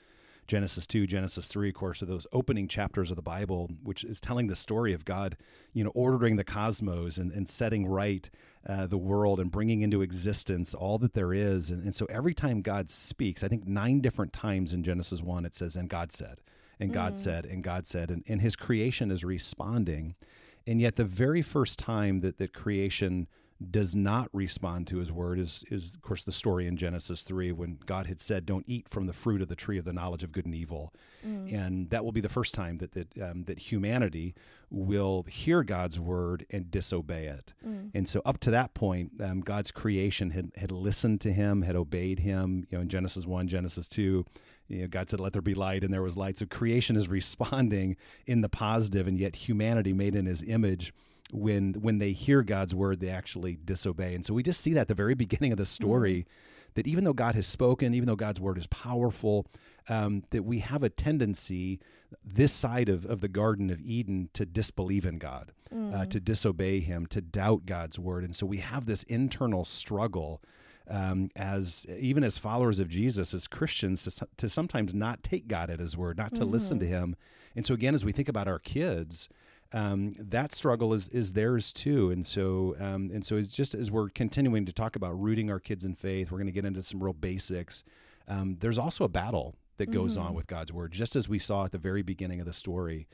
Genesis 0.47 0.85
2, 0.87 1.07
Genesis 1.07 1.47
3, 1.47 1.69
of 1.69 1.75
course, 1.75 2.01
are 2.01 2.05
those 2.05 2.27
opening 2.33 2.67
chapters 2.67 3.09
of 3.09 3.15
the 3.15 3.21
Bible, 3.21 3.69
which 3.81 4.03
is 4.03 4.19
telling 4.19 4.47
the 4.47 4.55
story 4.55 4.93
of 4.93 5.05
God, 5.05 5.37
you 5.71 5.83
know, 5.83 5.91
ordering 5.95 6.35
the 6.35 6.43
cosmos 6.43 7.17
and, 7.17 7.31
and 7.31 7.47
setting 7.47 7.87
right 7.87 8.29
uh, 8.67 8.87
the 8.87 8.97
world 8.97 9.39
and 9.39 9.51
bringing 9.51 9.81
into 9.81 10.01
existence 10.01 10.73
all 10.73 10.97
that 10.97 11.13
there 11.13 11.33
is. 11.33 11.69
And, 11.69 11.83
and 11.83 11.95
so 11.95 12.05
every 12.07 12.33
time 12.33 12.61
God 12.61 12.89
speaks, 12.89 13.43
I 13.43 13.47
think 13.47 13.65
nine 13.65 14.01
different 14.01 14.33
times 14.33 14.73
in 14.73 14.83
Genesis 14.83 15.21
1, 15.21 15.45
it 15.45 15.55
says, 15.55 15.75
and 15.75 15.89
God 15.89 16.11
said, 16.11 16.39
and 16.79 16.91
God 16.91 17.13
mm. 17.13 17.17
said, 17.17 17.45
and 17.45 17.63
God 17.63 17.87
said, 17.87 18.11
and, 18.11 18.23
and 18.27 18.41
his 18.41 18.55
creation 18.55 19.11
is 19.11 19.23
responding. 19.23 20.15
And 20.65 20.79
yet, 20.81 20.95
the 20.95 21.05
very 21.05 21.41
first 21.41 21.79
time 21.79 22.19
that, 22.19 22.37
that 22.37 22.53
creation 22.53 23.27
does 23.71 23.95
not 23.95 24.29
respond 24.33 24.87
to 24.87 24.97
his 24.97 25.11
word 25.11 25.39
is, 25.39 25.63
is, 25.69 25.93
of 25.95 26.01
course, 26.01 26.23
the 26.23 26.31
story 26.31 26.67
in 26.67 26.75
Genesis 26.77 27.23
3 27.23 27.51
when 27.51 27.79
God 27.85 28.07
had 28.07 28.19
said, 28.19 28.45
Don't 28.45 28.65
eat 28.67 28.89
from 28.89 29.05
the 29.05 29.13
fruit 29.13 29.41
of 29.41 29.47
the 29.47 29.55
tree 29.55 29.77
of 29.77 29.85
the 29.85 29.93
knowledge 29.93 30.23
of 30.23 30.31
good 30.31 30.45
and 30.45 30.55
evil. 30.55 30.93
Mm. 31.25 31.53
And 31.53 31.89
that 31.89 32.03
will 32.03 32.11
be 32.11 32.21
the 32.21 32.29
first 32.29 32.53
time 32.53 32.77
that, 32.77 32.93
that, 32.93 33.21
um, 33.21 33.43
that 33.45 33.59
humanity 33.59 34.35
will 34.69 35.23
hear 35.23 35.63
God's 35.63 35.99
word 35.99 36.45
and 36.49 36.69
disobey 36.69 37.27
it. 37.27 37.53
Mm. 37.65 37.91
And 37.93 38.09
so, 38.09 38.21
up 38.25 38.39
to 38.41 38.51
that 38.51 38.73
point, 38.73 39.11
um, 39.21 39.41
God's 39.41 39.71
creation 39.71 40.31
had, 40.31 40.51
had 40.55 40.71
listened 40.71 41.21
to 41.21 41.31
him, 41.31 41.61
had 41.61 41.75
obeyed 41.75 42.19
him. 42.19 42.67
You 42.69 42.77
know, 42.77 42.81
in 42.81 42.89
Genesis 42.89 43.25
1, 43.25 43.47
Genesis 43.47 43.87
2, 43.87 44.25
you 44.67 44.81
know, 44.81 44.87
God 44.87 45.09
said, 45.09 45.19
"Let 45.19 45.33
there 45.33 45.41
be 45.41 45.53
light," 45.53 45.83
and 45.83 45.93
there 45.93 46.01
was 46.01 46.17
light. 46.17 46.37
So 46.37 46.45
creation 46.45 46.95
is 46.95 47.07
responding 47.19 47.95
in 48.25 48.41
the 48.41 48.49
positive, 48.49 49.07
and 49.07 49.17
yet 49.17 49.35
humanity, 49.35 49.93
made 49.93 50.15
in 50.15 50.25
His 50.25 50.43
image, 50.43 50.93
when 51.31 51.73
when 51.73 51.99
they 51.99 52.11
hear 52.11 52.43
God's 52.43 52.73
word, 52.73 52.99
they 52.99 53.09
actually 53.09 53.57
disobey. 53.63 54.15
And 54.15 54.25
so 54.25 54.33
we 54.33 54.43
just 54.43 54.61
see 54.61 54.73
that 54.73 54.81
at 54.81 54.87
the 54.87 54.95
very 54.95 55.13
beginning 55.23 55.51
of 55.51 55.57
the 55.57 55.65
story, 55.65 56.19
mm-hmm. 56.19 56.71
that 56.75 56.87
even 56.87 57.03
though 57.03 57.13
God 57.13 57.35
has 57.35 57.47
spoken, 57.47 57.93
even 57.93 58.07
though 58.07 58.15
God's 58.15 58.39
word 58.39 58.57
is 58.57 58.67
powerful, 58.67 59.45
um, 59.89 60.23
that 60.29 60.43
we 60.43 60.59
have 60.59 60.83
a 60.83 60.89
tendency 60.89 61.79
this 62.23 62.53
side 62.53 62.89
of, 62.89 63.05
of 63.05 63.21
the 63.21 63.27
Garden 63.27 63.71
of 63.71 63.81
Eden 63.81 64.29
to 64.33 64.45
disbelieve 64.45 65.05
in 65.05 65.17
God, 65.17 65.51
mm. 65.73 65.93
uh, 65.93 66.05
to 66.05 66.19
disobey 66.19 66.79
Him, 66.79 67.05
to 67.07 67.21
doubt 67.21 67.65
God's 67.65 67.97
word, 67.97 68.23
and 68.23 68.35
so 68.35 68.45
we 68.45 68.59
have 68.59 68.85
this 68.85 69.03
internal 69.03 69.65
struggle 69.65 70.41
um, 70.89 71.29
as 71.35 71.85
even 71.97 72.23
as 72.23 72.37
followers 72.37 72.79
of 72.79 72.89
Jesus, 72.89 73.33
as 73.33 73.47
Christians, 73.47 74.03
to, 74.03 74.27
to, 74.37 74.49
sometimes 74.49 74.93
not 74.93 75.23
take 75.23 75.47
God 75.47 75.69
at 75.69 75.79
His 75.79 75.95
word, 75.95 76.17
not 76.17 76.33
to 76.35 76.41
mm-hmm. 76.41 76.51
listen 76.51 76.79
to. 76.79 76.87
Him. 76.87 77.15
And 77.55 77.65
so 77.65 77.73
again, 77.73 77.93
as 77.93 78.03
we 78.03 78.11
think 78.11 78.27
about 78.27 78.47
our 78.47 78.59
kids, 78.59 79.29
um, 79.71 80.13
that 80.17 80.51
struggle 80.51 80.93
is 80.93 81.07
is 81.09 81.33
theirs 81.33 81.73
too. 81.73 82.11
And 82.11 82.25
so 82.25 82.75
um, 82.79 83.09
and 83.13 83.25
so 83.25 83.37
it's 83.37 83.53
just 83.53 83.73
as 83.73 83.89
we're 83.89 84.09
continuing 84.09 84.65
to 84.65 84.73
talk 84.73 84.95
about 84.95 85.19
rooting 85.19 85.49
our 85.49 85.59
kids 85.59 85.85
in 85.85 85.95
faith, 85.95 86.31
we're 86.31 86.37
going 86.37 86.47
to 86.47 86.53
get 86.53 86.65
into 86.65 86.83
some 86.83 87.03
real 87.03 87.13
basics. 87.13 87.83
Um, 88.27 88.57
there's 88.59 88.77
also 88.77 89.03
a 89.03 89.09
battle 89.09 89.55
that 89.77 89.91
goes 89.91 90.17
mm-hmm. 90.17 90.27
on 90.27 90.33
with 90.33 90.47
God's 90.47 90.71
word, 90.71 90.91
just 90.91 91.15
as 91.15 91.27
we 91.27 91.39
saw 91.39 91.65
at 91.65 91.71
the 91.71 91.77
very 91.77 92.03
beginning 92.03 92.39
of 92.39 92.45
the 92.45 92.53
story. 92.53 93.07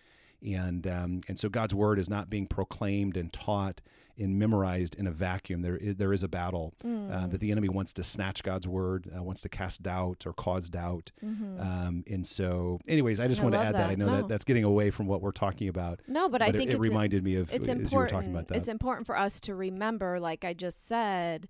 And 0.46 0.88
um, 0.88 1.22
and 1.28 1.38
so 1.38 1.50
God's 1.50 1.76
word 1.76 2.00
is 2.00 2.10
not 2.10 2.30
being 2.30 2.48
proclaimed 2.48 3.18
and 3.18 3.32
taught 3.32 3.82
and 4.20 4.38
memorized 4.38 4.96
in 4.96 5.08
a 5.08 5.12
vacuum. 5.12 5.62
There 5.62 5.78
is, 5.78 5.96
there 5.96 6.12
is 6.12 6.24
a 6.24 6.28
battle 6.28 6.74
mm. 6.84 7.12
uh, 7.12 7.28
that 7.28 7.40
the 7.40 7.52
enemy 7.52 7.70
wants 7.70 7.94
to 7.94 8.04
snatch 8.04 8.44
God's 8.44 8.68
word, 8.68 9.10
uh, 9.16 9.24
wants 9.24 9.42
to 9.42 9.50
cast 9.50 9.82
doubt 9.82 10.24
or 10.26 10.34
cause 10.34 10.70
doubt. 10.70 11.12
Mm-hmm. 11.24 11.60
Um, 11.60 12.04
and 12.06 12.26
so, 12.26 12.80
anyways, 12.88 13.20
I 13.20 13.28
just 13.28 13.40
I 13.40 13.44
want 13.44 13.56
to 13.56 13.60
add 13.60 13.76
that. 13.76 13.88
that. 13.88 13.90
I 13.90 13.96
know 13.96 14.08
no. 14.08 14.16
that 14.18 14.28
that's 14.28 14.44
getting 14.44 14.66
away 14.66 14.92
from 14.92 15.08
what 15.08 15.22
we're 15.22 15.32
talking 15.32 15.70
about. 15.70 16.02
No, 16.08 16.28
but, 16.28 16.40
but 16.40 16.42
I 16.42 16.52
think 16.52 16.72
it, 16.72 16.76
it 16.76 16.80
reminded 16.80 17.24
me 17.24 17.36
of 17.36 17.54
it's 17.54 17.70
as 17.70 17.92
you 17.92 17.98
were 17.98 18.08
talking 18.08 18.32
about 18.32 18.50
that. 18.50 18.58
It's 18.58 18.68
important 18.68 19.08
for 19.08 19.18
us 19.18 19.40
to 19.42 19.56
remember, 19.56 20.20
like 20.20 20.44
I 20.44 20.54
just 20.54 20.88
said, 20.88 21.48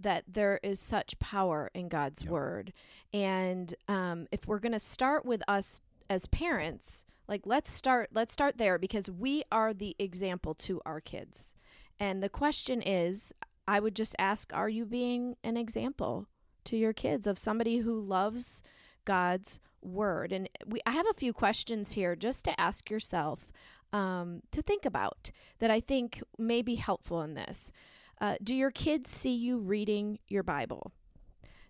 that 0.00 0.24
there 0.26 0.58
is 0.62 0.80
such 0.80 1.18
power 1.18 1.70
in 1.74 1.88
God's 1.88 2.22
yep. 2.22 2.30
word. 2.30 2.72
And 3.12 3.74
um, 3.86 4.26
if 4.32 4.46
we're 4.46 4.60
going 4.60 4.72
to 4.72 4.78
start 4.78 5.24
with 5.24 5.42
us 5.48 5.80
as 6.10 6.26
parents, 6.26 7.04
Like 7.28 7.42
let's 7.44 7.70
start 7.70 8.08
let's 8.12 8.32
start 8.32 8.56
there 8.56 8.78
because 8.78 9.10
we 9.10 9.44
are 9.52 9.74
the 9.74 9.94
example 9.98 10.54
to 10.54 10.80
our 10.86 11.00
kids. 11.00 11.54
And 12.00 12.22
the 12.22 12.28
question 12.28 12.80
is, 12.80 13.32
I 13.66 13.80
would 13.80 13.94
just 13.94 14.16
ask, 14.18 14.50
are 14.54 14.68
you 14.68 14.86
being 14.86 15.36
an 15.44 15.56
example 15.56 16.26
to 16.64 16.76
your 16.76 16.92
kids 16.92 17.26
of 17.26 17.38
somebody 17.38 17.78
who 17.78 18.00
loves 18.00 18.62
God's 19.04 19.60
word? 19.82 20.32
And 20.32 20.48
we 20.66 20.80
I 20.86 20.92
have 20.92 21.06
a 21.10 21.14
few 21.14 21.32
questions 21.32 21.92
here 21.92 22.16
just 22.16 22.44
to 22.46 22.58
ask 22.58 22.90
yourself 22.90 23.52
um, 23.92 24.42
to 24.52 24.62
think 24.62 24.84
about 24.84 25.30
that 25.58 25.70
I 25.70 25.80
think 25.80 26.22
may 26.38 26.62
be 26.62 26.76
helpful 26.76 27.20
in 27.22 27.34
this. 27.34 27.72
Uh, 28.20 28.36
do 28.42 28.54
your 28.54 28.70
kids 28.70 29.10
see 29.10 29.34
you 29.34 29.58
reading 29.58 30.18
your 30.28 30.42
Bible? 30.42 30.92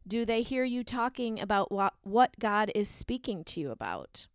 Do 0.07 0.25
they 0.25 0.43
hear 0.43 0.65
you 0.65 0.85
talking 0.85 1.39
about 1.39 1.71
what, 1.71 1.95
what 2.03 2.39
God 2.39 2.73
is 2.75 2.89
speaking 2.89 3.45
to 3.45 3.61
you 3.61 3.71
about? 3.71 4.27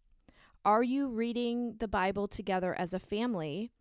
Are 0.65 0.83
you 0.83 1.09
reading 1.09 1.75
the 1.79 1.89
Bible 1.89 2.27
together 2.27 2.73
as 2.73 2.93
a 2.93 2.99
family? 2.99 3.71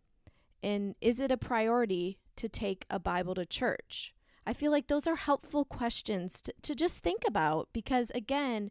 And 0.61 0.95
is 0.99 1.21
it 1.21 1.31
a 1.31 1.37
priority 1.37 2.19
to 2.35 2.49
take 2.49 2.85
a 2.89 2.99
Bible 2.99 3.35
to 3.35 3.45
church? 3.45 4.13
I 4.45 4.51
feel 4.51 4.71
like 4.71 4.87
those 4.87 5.07
are 5.07 5.15
helpful 5.15 5.63
questions 5.63 6.41
to, 6.41 6.53
to 6.61 6.75
just 6.75 7.01
think 7.01 7.23
about 7.25 7.69
because, 7.71 8.11
again, 8.11 8.69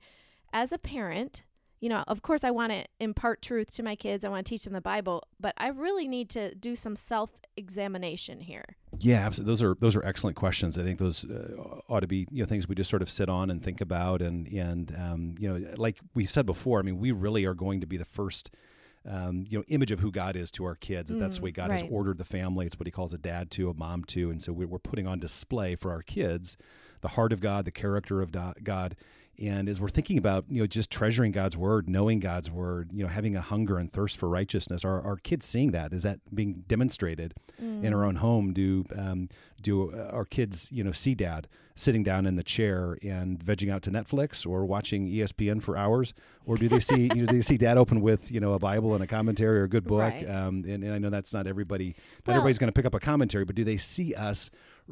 as 0.52 0.73
a 0.73 0.78
parent, 0.78 1.45
you 1.83 1.89
know, 1.89 2.05
of 2.07 2.23
course, 2.23 2.45
I 2.45 2.53
want 2.53 2.71
to 2.71 2.85
impart 3.01 3.43
truth 3.43 3.73
to 3.73 3.83
my 3.83 3.97
kids. 3.97 4.25
I 4.25 4.29
want 4.29 4.47
to 4.47 4.49
teach 4.49 4.62
them 4.62 4.73
the 4.73 4.81
Bible, 4.81 5.25
but 5.41 5.53
I 5.59 5.67
really 5.67 6.07
need 6.07 6.31
to 6.31 6.55
do 6.55 6.77
some 6.77 6.95
self 6.95 7.31
examination 7.57 8.41
here. 8.41 8.77
Yeah, 8.99 9.27
absolutely. 9.27 9.51
those 9.51 9.62
are 9.65 9.77
those 9.81 9.97
are 9.97 10.05
excellent 10.05 10.37
questions. 10.37 10.79
I 10.79 10.85
think 10.85 11.01
those 11.01 11.29
uh, 11.29 11.81
ought 11.89 12.01
to 12.01 12.07
be 12.07 12.29
you 12.31 12.41
know 12.41 12.47
things 12.47 12.69
we 12.69 12.77
just 12.77 12.89
sort 12.89 13.03
of 13.03 13.11
sit 13.11 13.29
on 13.29 13.51
and 13.51 13.61
think 13.61 13.81
about, 13.81 14.23
and 14.23 14.47
and 14.47 14.97
um, 14.97 15.35
you 15.41 15.49
know, 15.49 15.75
like 15.77 15.99
we 16.15 16.25
said 16.25 16.47
before, 16.47 16.79
I 16.79 16.83
mean, 16.83 16.99
we 16.99 17.11
really 17.11 17.45
are 17.47 17.55
going 17.55 17.81
to 17.81 17.87
be 17.87 17.97
the 17.99 18.07
first. 18.07 18.51
Um, 19.05 19.47
you 19.49 19.59
know, 19.59 19.65
image 19.67 19.91
of 19.91 19.99
who 19.99 20.12
God 20.12 20.37
is 20.37 20.53
to 20.53 20.65
our 20.65 20.77
kids. 20.77 21.11
That 21.11 21.19
that's 21.19 21.39
the 21.39 21.43
way 21.43 21.51
God 21.51 21.71
right. 21.71 21.83
has 21.83 21.91
ordered 21.91 22.19
the 22.19 22.25
family. 22.25 22.67
It's 22.67 22.79
what 22.79 22.87
He 22.87 22.93
calls 22.93 23.12
a 23.12 23.19
dad 23.19 23.51
to, 23.51 23.69
a 23.69 23.75
mom 23.75 24.05
to, 24.05 24.31
and 24.31 24.41
so 24.41 24.53
we're 24.53 24.79
putting 24.79 25.09
on 25.09 25.19
display 25.19 25.75
for 25.75 25.91
our 25.91 26.03
kids 26.03 26.57
the 27.03 27.09
heart 27.09 27.33
of 27.33 27.41
God, 27.41 27.65
the 27.65 27.71
character 27.71 28.23
of 28.23 28.31
God, 28.31 28.97
and 29.41 29.69
as 29.69 29.81
we're 29.81 29.89
thinking 29.89 30.19
about, 30.19 30.45
you 30.49 30.61
know, 30.61 30.67
just 30.67 30.91
treasuring 30.91 31.33
God's 31.33 31.57
word, 31.57 31.89
knowing 31.89 32.21
God's 32.21 32.51
word, 32.51 32.91
you 32.93 33.03
know, 33.03 33.09
having 33.09 33.35
a 33.35 33.41
hunger 33.41 33.79
and 33.79 33.93
thirst 33.93 34.17
for 34.17 34.29
righteousness, 34.29 34.85
are 34.85 35.01
our 35.01 35.17
kids 35.17 35.47
seeing 35.47 35.71
that? 35.73 35.93
Is 35.93 36.03
that 36.03 36.21
being 36.35 36.65
demonstrated 36.67 37.35
mm. 37.61 37.83
in 37.83 37.95
our 37.95 38.05
own 38.05 38.17
home? 38.17 38.53
Do 38.53 38.85
um, 38.97 39.29
do 39.61 39.95
our 40.11 40.25
kids, 40.25 40.69
you 40.71 40.85
know, 40.85 40.93
see 40.93 41.15
dad 41.15 41.49
sitting 41.75 42.03
down 42.03 42.27
in 42.27 42.37
the 42.37 42.43
chair 42.43 42.99
and 43.03 43.39
vegging 43.39 43.73
out 43.73 43.83
to 43.83 43.91
Netflix 43.91 44.47
or 44.47 44.67
watching 44.67 45.09
ESPN 45.09 45.62
for 45.62 45.77
hours, 45.77 46.12
or 46.45 46.57
do 46.57 46.69
they 46.69 46.81
see 46.81 47.03
you 47.15 47.23
know 47.23 47.27
do 47.27 47.37
they 47.37 47.43
see 47.43 47.57
dad 47.57 47.79
open 47.79 48.01
with 48.01 48.31
you 48.31 48.41
know 48.41 48.53
a 48.53 48.59
Bible 48.59 48.95
and 48.95 49.03
a 49.03 49.07
commentary 49.07 49.61
or 49.61 49.65
a 49.65 49.69
good 49.69 49.85
book? 49.85 50.01
Right. 50.01 50.29
Um, 50.29 50.65
and, 50.69 50.85
and, 50.85 50.93
I 50.93 50.99
know 50.99 51.11
that's 51.11 51.33
not 51.33 51.47
everybody, 51.47 51.89
not 52.27 52.29
well, 52.29 52.37
everybody's 52.37 52.59
going 52.59 52.69
to 52.69 52.75
pick 52.75 52.87
up 52.87 52.95
a 52.95 53.01
commentary, 53.01 53.45
but 53.45 53.57
do 53.57 53.65
they 53.65 53.79
see 53.79 54.15
us? 54.15 54.51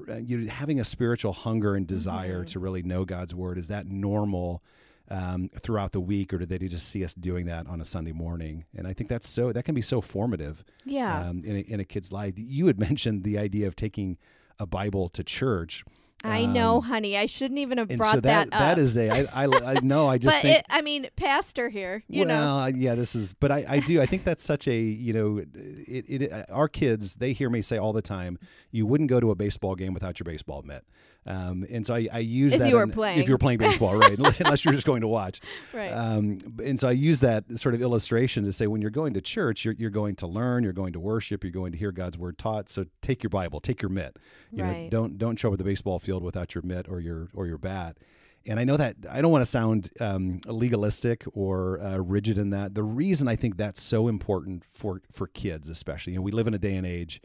Uh, 0.08 0.16
you 0.16 0.46
having 0.46 0.78
a 0.80 0.84
spiritual 0.84 1.32
hunger 1.32 1.74
and 1.74 1.86
desire 1.86 2.38
mm-hmm. 2.38 2.46
to 2.46 2.58
really 2.58 2.82
know 2.82 3.04
God's 3.04 3.34
word 3.34 3.58
is 3.58 3.68
that 3.68 3.86
normal 3.86 4.62
um, 5.10 5.50
throughout 5.58 5.92
the 5.92 6.00
week, 6.00 6.32
or 6.32 6.38
do 6.38 6.46
they 6.46 6.58
just 6.58 6.88
see 6.88 7.04
us 7.04 7.14
doing 7.14 7.46
that 7.46 7.66
on 7.66 7.80
a 7.80 7.84
Sunday 7.84 8.12
morning? 8.12 8.64
And 8.76 8.86
I 8.86 8.92
think 8.92 9.10
that's 9.10 9.28
so 9.28 9.52
that 9.52 9.64
can 9.64 9.74
be 9.74 9.82
so 9.82 10.00
formative, 10.00 10.64
yeah, 10.84 11.28
um, 11.28 11.42
in 11.44 11.56
a, 11.56 11.60
in 11.60 11.80
a 11.80 11.84
kid's 11.84 12.12
life. 12.12 12.34
You 12.36 12.66
had 12.68 12.78
mentioned 12.88 13.24
the 13.24 13.38
idea 13.38 13.66
of 13.66 13.74
taking 13.76 14.16
a 14.58 14.66
Bible 14.66 15.08
to 15.10 15.24
church. 15.24 15.84
I 16.22 16.44
know, 16.44 16.76
um, 16.76 16.82
honey. 16.82 17.16
I 17.16 17.26
shouldn't 17.26 17.58
even 17.58 17.78
have 17.78 17.88
brought 17.88 18.12
so 18.12 18.20
that, 18.20 18.50
that, 18.50 18.58
That 18.58 18.78
is 18.78 18.96
a. 18.96 19.10
I, 19.10 19.44
I, 19.44 19.46
I 19.46 19.74
know. 19.80 20.06
I 20.06 20.18
just 20.18 20.36
but 20.36 20.42
think. 20.42 20.58
It, 20.58 20.66
I 20.68 20.82
mean, 20.82 21.08
pastor 21.16 21.68
here. 21.68 22.04
You 22.08 22.26
well, 22.26 22.70
know. 22.70 22.76
yeah. 22.76 22.94
This 22.94 23.14
is. 23.14 23.32
But 23.32 23.50
I, 23.50 23.64
I 23.66 23.78
do. 23.80 24.00
I 24.00 24.06
think 24.06 24.24
that's 24.24 24.42
such 24.42 24.68
a. 24.68 24.76
You 24.76 25.12
know, 25.12 25.38
it, 25.38 26.04
it. 26.08 26.50
Our 26.50 26.68
kids. 26.68 27.16
They 27.16 27.32
hear 27.32 27.48
me 27.48 27.62
say 27.62 27.78
all 27.78 27.92
the 27.92 28.02
time. 28.02 28.38
You 28.70 28.86
wouldn't 28.86 29.08
go 29.08 29.20
to 29.20 29.30
a 29.30 29.34
baseball 29.34 29.74
game 29.74 29.94
without 29.94 30.20
your 30.20 30.24
baseball 30.24 30.62
mitt. 30.62 30.84
Um, 31.26 31.66
and 31.70 31.86
so 31.86 31.94
I, 31.94 32.08
I 32.12 32.18
use 32.20 32.54
if 32.54 32.60
that 32.60 32.68
you 32.68 32.76
were 32.76 32.82
in, 32.82 32.92
playing. 32.92 33.18
if 33.18 33.28
you're 33.28 33.38
playing 33.38 33.58
baseball, 33.58 33.94
right? 33.94 34.18
Unless 34.40 34.64
you're 34.64 34.72
just 34.72 34.86
going 34.86 35.02
to 35.02 35.08
watch, 35.08 35.40
right? 35.72 35.90
Um, 35.90 36.38
and 36.64 36.80
so 36.80 36.88
I 36.88 36.92
use 36.92 37.20
that 37.20 37.58
sort 37.58 37.74
of 37.74 37.82
illustration 37.82 38.44
to 38.44 38.52
say 38.52 38.66
when 38.66 38.80
you're 38.80 38.90
going 38.90 39.12
to 39.14 39.20
church, 39.20 39.64
you're, 39.64 39.74
you're 39.74 39.90
going 39.90 40.16
to 40.16 40.26
learn, 40.26 40.64
you're 40.64 40.72
going 40.72 40.94
to 40.94 41.00
worship, 41.00 41.44
you're 41.44 41.52
going 41.52 41.72
to 41.72 41.78
hear 41.78 41.92
God's 41.92 42.16
word 42.16 42.38
taught. 42.38 42.68
So 42.68 42.86
take 43.02 43.22
your 43.22 43.30
Bible, 43.30 43.60
take 43.60 43.82
your 43.82 43.90
mitt. 43.90 44.16
You 44.50 44.64
right. 44.64 44.84
know, 44.84 44.88
don't 44.88 45.18
don't 45.18 45.38
show 45.38 45.48
up 45.48 45.54
at 45.54 45.58
the 45.58 45.64
baseball 45.64 45.98
field 45.98 46.22
without 46.22 46.54
your 46.54 46.62
mitt 46.62 46.88
or 46.88 47.00
your 47.00 47.28
or 47.34 47.46
your 47.46 47.58
bat. 47.58 47.98
And 48.46 48.58
I 48.58 48.64
know 48.64 48.78
that 48.78 48.96
I 49.08 49.20
don't 49.20 49.30
want 49.30 49.42
to 49.42 49.50
sound 49.50 49.90
um, 50.00 50.40
legalistic 50.46 51.24
or 51.34 51.78
uh, 51.80 51.98
rigid 51.98 52.38
in 52.38 52.50
that. 52.50 52.74
The 52.74 52.82
reason 52.82 53.28
I 53.28 53.36
think 53.36 53.58
that's 53.58 53.82
so 53.82 54.08
important 54.08 54.64
for 54.64 55.02
for 55.12 55.26
kids, 55.26 55.68
especially, 55.68 56.14
you 56.14 56.18
know, 56.18 56.22
we 56.22 56.32
live 56.32 56.46
in 56.46 56.54
a 56.54 56.58
day 56.58 56.74
and 56.76 56.86
age 56.86 57.20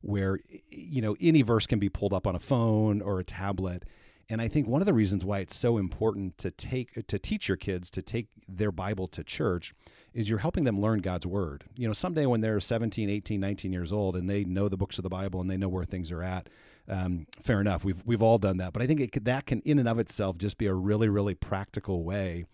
where 0.00 0.38
you 0.70 1.00
know 1.00 1.16
any 1.20 1.42
verse 1.42 1.66
can 1.66 1.78
be 1.78 1.88
pulled 1.88 2.12
up 2.12 2.26
on 2.26 2.34
a 2.34 2.38
phone 2.38 3.00
or 3.00 3.18
a 3.18 3.24
tablet. 3.24 3.84
And 4.30 4.42
i 4.42 4.48
think 4.48 4.66
one 4.68 4.82
of 4.82 4.86
the 4.86 4.92
reasons 4.92 5.24
why 5.24 5.38
it's 5.38 5.56
so 5.56 5.78
important 5.78 6.36
to 6.38 6.50
take 6.50 7.06
to 7.06 7.18
teach 7.18 7.48
your 7.48 7.56
kids 7.56 7.90
to 7.92 8.02
take 8.02 8.26
their 8.46 8.70
bible 8.70 9.08
to 9.08 9.24
church 9.24 9.74
is 10.12 10.28
you're 10.28 10.40
helping 10.40 10.64
them 10.64 10.80
learn 10.80 11.00
god's 11.00 11.26
word. 11.26 11.64
You 11.76 11.86
know 11.86 11.94
someday 11.94 12.26
when 12.26 12.40
they're 12.40 12.60
17 12.60 13.08
18 13.08 13.40
19 13.40 13.72
years 13.72 13.92
old 13.92 14.16
and 14.16 14.28
they 14.28 14.44
know 14.44 14.68
the 14.68 14.76
books 14.76 14.98
of 14.98 15.02
the 15.02 15.08
bible 15.08 15.40
and 15.40 15.50
they 15.50 15.56
know 15.56 15.68
where 15.68 15.84
things 15.84 16.12
are 16.12 16.22
at 16.22 16.48
um, 16.90 17.26
fair 17.42 17.60
enough. 17.60 17.84
We've, 17.84 18.02
we've 18.06 18.22
all 18.22 18.38
done 18.38 18.58
that. 18.58 18.72
But 18.72 18.82
i 18.82 18.86
think 18.86 19.00
it, 19.00 19.24
that 19.24 19.46
can 19.46 19.60
in 19.62 19.78
and 19.78 19.88
of 19.88 19.98
itself 19.98 20.38
just 20.38 20.58
be 20.58 20.66
a 20.66 20.74
really 20.74 21.08
really 21.08 21.34
practical 21.34 22.04
way 22.04 22.44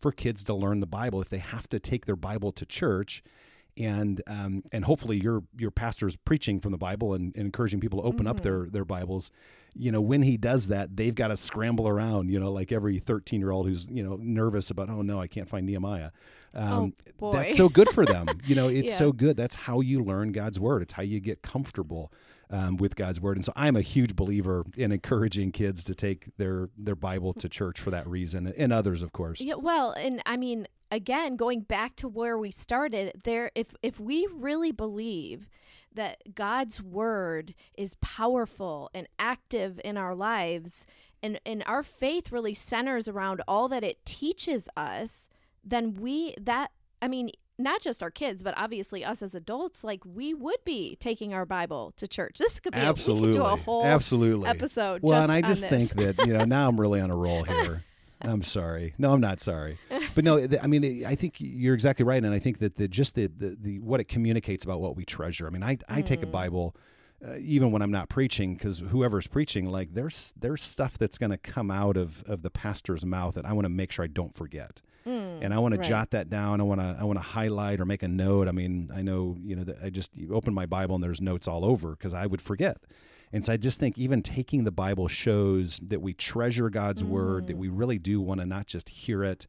for 0.00 0.12
kids 0.12 0.44
to 0.44 0.54
learn 0.54 0.80
the 0.80 0.86
bible 0.86 1.20
if 1.22 1.30
they 1.30 1.38
have 1.38 1.68
to 1.70 1.80
take 1.80 2.04
their 2.04 2.16
bible 2.16 2.52
to 2.52 2.66
church 2.66 3.22
and 3.76 4.22
um, 4.26 4.62
and 4.72 4.84
hopefully 4.84 5.20
your 5.20 5.42
your 5.56 5.70
pastor's 5.70 6.16
preaching 6.16 6.60
from 6.60 6.72
the 6.72 6.78
Bible 6.78 7.14
and, 7.14 7.34
and 7.36 7.46
encouraging 7.46 7.80
people 7.80 8.00
to 8.02 8.06
open 8.06 8.20
mm-hmm. 8.20 8.28
up 8.28 8.40
their 8.40 8.66
their 8.66 8.84
Bibles. 8.84 9.30
You 9.76 9.90
know, 9.90 10.00
when 10.00 10.22
he 10.22 10.36
does 10.36 10.68
that, 10.68 10.96
they've 10.96 11.14
got 11.14 11.28
to 11.28 11.36
scramble 11.36 11.88
around. 11.88 12.30
You 12.30 12.38
know, 12.38 12.52
like 12.52 12.70
every 12.70 12.98
thirteen 12.98 13.40
year 13.40 13.50
old 13.50 13.66
who's 13.66 13.90
you 13.90 14.02
know 14.02 14.18
nervous 14.20 14.70
about, 14.70 14.88
oh 14.90 15.02
no, 15.02 15.20
I 15.20 15.26
can't 15.26 15.48
find 15.48 15.66
Nehemiah. 15.66 16.10
Um, 16.54 16.94
oh. 17.20 17.32
That's 17.32 17.56
so 17.56 17.68
good 17.68 17.88
for 17.88 18.04
them. 18.04 18.28
you 18.46 18.54
know, 18.54 18.68
it's 18.68 18.90
yeah. 18.90 18.96
so 18.96 19.12
good. 19.12 19.36
That's 19.36 19.54
how 19.54 19.80
you 19.80 20.02
learn 20.02 20.32
God's 20.32 20.60
word. 20.60 20.82
It's 20.82 20.92
how 20.92 21.02
you 21.02 21.18
get 21.18 21.42
comfortable 21.42 22.12
um, 22.50 22.76
with 22.76 22.94
God's 22.94 23.20
word. 23.20 23.36
And 23.36 23.44
so 23.44 23.52
I'm 23.56 23.76
a 23.76 23.80
huge 23.80 24.14
believer 24.14 24.64
in 24.76 24.92
encouraging 24.92 25.52
kids 25.52 25.82
to 25.84 25.94
take 25.94 26.36
their 26.36 26.68
their 26.78 26.94
Bible 26.94 27.32
to 27.34 27.48
church 27.48 27.80
for 27.80 27.90
that 27.90 28.06
reason, 28.06 28.52
and 28.56 28.72
others, 28.72 29.02
of 29.02 29.12
course. 29.12 29.40
Yeah, 29.40 29.54
well, 29.54 29.92
and 29.92 30.22
I 30.26 30.36
mean, 30.36 30.68
again, 30.94 31.36
going 31.36 31.60
back 31.60 31.96
to 31.96 32.08
where 32.08 32.38
we 32.38 32.50
started, 32.50 33.22
there, 33.24 33.50
if 33.54 33.74
if 33.82 33.98
we 33.98 34.26
really 34.32 34.72
believe 34.72 35.48
that 35.92 36.34
God's 36.34 36.82
word 36.82 37.54
is 37.76 37.96
powerful 38.00 38.90
and 38.94 39.06
active 39.18 39.80
in 39.84 39.96
our 39.96 40.14
lives, 40.14 40.86
and 41.22 41.40
and 41.44 41.62
our 41.66 41.82
faith 41.82 42.30
really 42.30 42.54
centers 42.54 43.08
around 43.08 43.42
all 43.48 43.68
that 43.68 43.82
it 43.84 44.04
teaches 44.04 44.68
us, 44.76 45.28
then 45.64 45.94
we 45.94 46.34
that 46.40 46.70
I 47.02 47.08
mean 47.08 47.30
not 47.58 47.80
just 47.80 48.02
our 48.02 48.10
kids, 48.10 48.42
but 48.42 48.54
obviously 48.56 49.04
us 49.04 49.22
as 49.22 49.34
adults, 49.34 49.84
like 49.84 50.04
we 50.04 50.34
would 50.34 50.64
be 50.64 50.96
taking 50.98 51.32
our 51.32 51.46
Bible 51.46 51.92
to 51.96 52.08
church. 52.08 52.38
This 52.38 52.58
could 52.58 52.72
be 52.72 52.80
absolutely 52.80 53.28
a, 53.28 53.30
we 53.30 53.32
could 53.32 53.38
do 53.38 53.44
a 53.44 53.56
whole 53.56 53.84
absolutely 53.84 54.48
episode. 54.48 55.02
Well, 55.02 55.20
just 55.20 55.30
and 55.30 55.32
I 55.32 55.46
just 55.46 55.68
this. 55.68 55.92
think 55.92 56.16
that 56.16 56.26
you 56.26 56.32
know 56.32 56.44
now 56.46 56.68
I'm 56.68 56.80
really 56.80 57.00
on 57.00 57.10
a 57.10 57.16
roll 57.16 57.42
here. 57.42 57.82
I'm 58.22 58.42
sorry. 58.42 58.94
No, 58.98 59.12
I'm 59.12 59.20
not 59.20 59.40
sorry. 59.40 59.78
But 60.14 60.24
no, 60.24 60.46
I 60.62 60.66
mean, 60.66 61.04
I 61.04 61.14
think 61.14 61.34
you're 61.38 61.74
exactly 61.74 62.04
right, 62.04 62.22
and 62.22 62.32
I 62.34 62.38
think 62.38 62.58
that 62.58 62.76
the 62.76 62.88
just 62.88 63.14
the 63.14 63.26
the, 63.26 63.56
the 63.60 63.78
what 63.80 64.00
it 64.00 64.04
communicates 64.04 64.64
about 64.64 64.80
what 64.80 64.96
we 64.96 65.04
treasure. 65.04 65.46
I 65.46 65.50
mean, 65.50 65.62
I 65.62 65.78
I 65.88 66.02
take 66.02 66.22
a 66.22 66.26
Mm. 66.26 66.32
Bible. 66.32 66.76
Uh, 67.26 67.36
even 67.38 67.70
when 67.72 67.80
I'm 67.80 67.90
not 67.92 68.10
preaching, 68.10 68.54
because 68.54 68.80
whoever's 68.90 69.26
preaching, 69.26 69.70
like 69.70 69.94
there's 69.94 70.34
there's 70.38 70.62
stuff 70.62 70.98
that's 70.98 71.16
going 71.16 71.30
to 71.30 71.38
come 71.38 71.70
out 71.70 71.96
of, 71.96 72.22
of 72.26 72.42
the 72.42 72.50
pastor's 72.50 73.06
mouth 73.06 73.34
that 73.36 73.46
I 73.46 73.52
want 73.54 73.64
to 73.64 73.70
make 73.70 73.92
sure 73.92 74.04
I 74.04 74.08
don't 74.08 74.34
forget 74.36 74.82
Mm, 75.06 75.40
and 75.42 75.52
I 75.54 75.58
want 75.58 75.74
to 75.74 75.80
jot 75.86 76.10
that 76.12 76.28
down. 76.30 76.60
I 76.60 76.64
want 76.64 76.80
to 76.80 76.96
I 76.98 77.04
want 77.04 77.18
to 77.18 77.22
highlight 77.22 77.78
or 77.80 77.84
make 77.84 78.02
a 78.02 78.08
note. 78.08 78.48
I 78.48 78.52
mean, 78.52 78.88
I 78.94 79.02
know 79.02 79.36
you 79.42 79.54
know 79.56 79.64
that 79.64 79.76
I 79.82 79.90
just 79.90 80.10
open 80.32 80.52
my 80.54 80.64
Bible 80.66 80.94
and 80.94 81.04
there's 81.04 81.20
notes 81.20 81.46
all 81.46 81.64
over 81.64 81.90
because 81.90 82.12
I 82.14 82.24
would 82.26 82.40
forget. 82.42 82.78
And 83.34 83.44
so 83.44 83.52
I 83.52 83.56
just 83.56 83.80
think 83.80 83.98
even 83.98 84.22
taking 84.22 84.62
the 84.62 84.70
Bible 84.70 85.08
shows 85.08 85.78
that 85.80 86.00
we 86.00 86.14
treasure 86.14 86.70
God's 86.70 87.02
word, 87.02 87.48
that 87.48 87.56
Mm. 87.56 87.58
we 87.58 87.68
really 87.68 87.98
do 87.98 88.20
want 88.20 88.40
to 88.40 88.46
not 88.46 88.68
just 88.68 88.88
hear 88.88 89.24
it, 89.24 89.48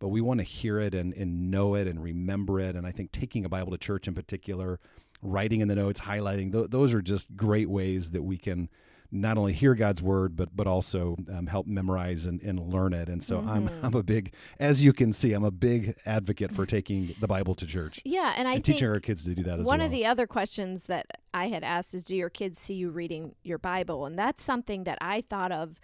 but 0.00 0.08
we 0.08 0.20
want 0.20 0.38
to 0.38 0.44
hear 0.44 0.80
it 0.80 0.94
and, 0.94 1.14
and 1.14 1.48
know 1.48 1.76
it 1.76 1.86
and 1.86 2.02
remember 2.02 2.58
it. 2.58 2.74
And 2.74 2.84
I 2.88 2.90
think 2.90 3.12
taking 3.12 3.44
a 3.44 3.48
Bible 3.48 3.70
to 3.70 3.78
church 3.78 4.08
in 4.08 4.14
particular, 4.14 4.80
writing 5.22 5.60
in 5.60 5.68
the 5.68 5.76
notes, 5.76 6.00
highlighting, 6.00 6.50
th- 6.50 6.70
those 6.70 6.92
are 6.92 7.00
just 7.02 7.36
great 7.36 7.70
ways 7.70 8.10
that 8.10 8.22
we 8.22 8.36
can 8.36 8.68
not 9.12 9.36
only 9.38 9.52
hear 9.52 9.74
God's 9.74 10.00
word, 10.02 10.36
but 10.36 10.54
but 10.56 10.66
also 10.66 11.16
um, 11.32 11.46
help 11.46 11.66
memorize 11.66 12.26
and, 12.26 12.40
and 12.42 12.60
learn 12.72 12.92
it. 12.92 13.08
And 13.08 13.22
so 13.22 13.40
I'm 13.40 13.68
Mhm. 13.68 13.84
I'm 13.84 13.94
a 13.94 14.02
big, 14.02 14.32
as 14.58 14.84
you 14.84 14.92
can 14.92 15.12
see, 15.12 15.32
I'm 15.32 15.44
a 15.44 15.50
big 15.50 15.96
advocate 16.06 16.52
for 16.52 16.64
taking 16.76 17.14
the 17.20 17.26
Bible 17.28 17.54
to 17.56 17.66
church 17.66 18.00
Yeah, 18.04 18.34
and 18.36 18.46
I 18.48 18.54
and 18.54 18.64
teaching 18.64 18.88
our 18.88 19.00
kids 19.00 19.24
to 19.24 19.34
do 19.34 19.42
that 19.44 19.58
as 19.60 19.66
one 19.66 19.78
well. 19.78 19.86
of 19.86 19.92
the 19.92 20.06
other 20.06 20.26
questions 20.26 20.86
that 20.86 21.06
I 21.34 21.48
had 21.48 21.62
asked 21.64 21.94
is, 21.94 22.04
do 22.04 22.14
your 22.16 22.30
kids 22.30 22.58
see 22.58 22.74
you 22.74 22.90
reading 22.90 23.34
your 23.42 23.58
Bible? 23.58 24.06
And 24.06 24.18
that's 24.18 24.42
something 24.42 24.84
that 24.84 24.98
I 25.00 25.20
thought 25.20 25.52
of. 25.52 25.78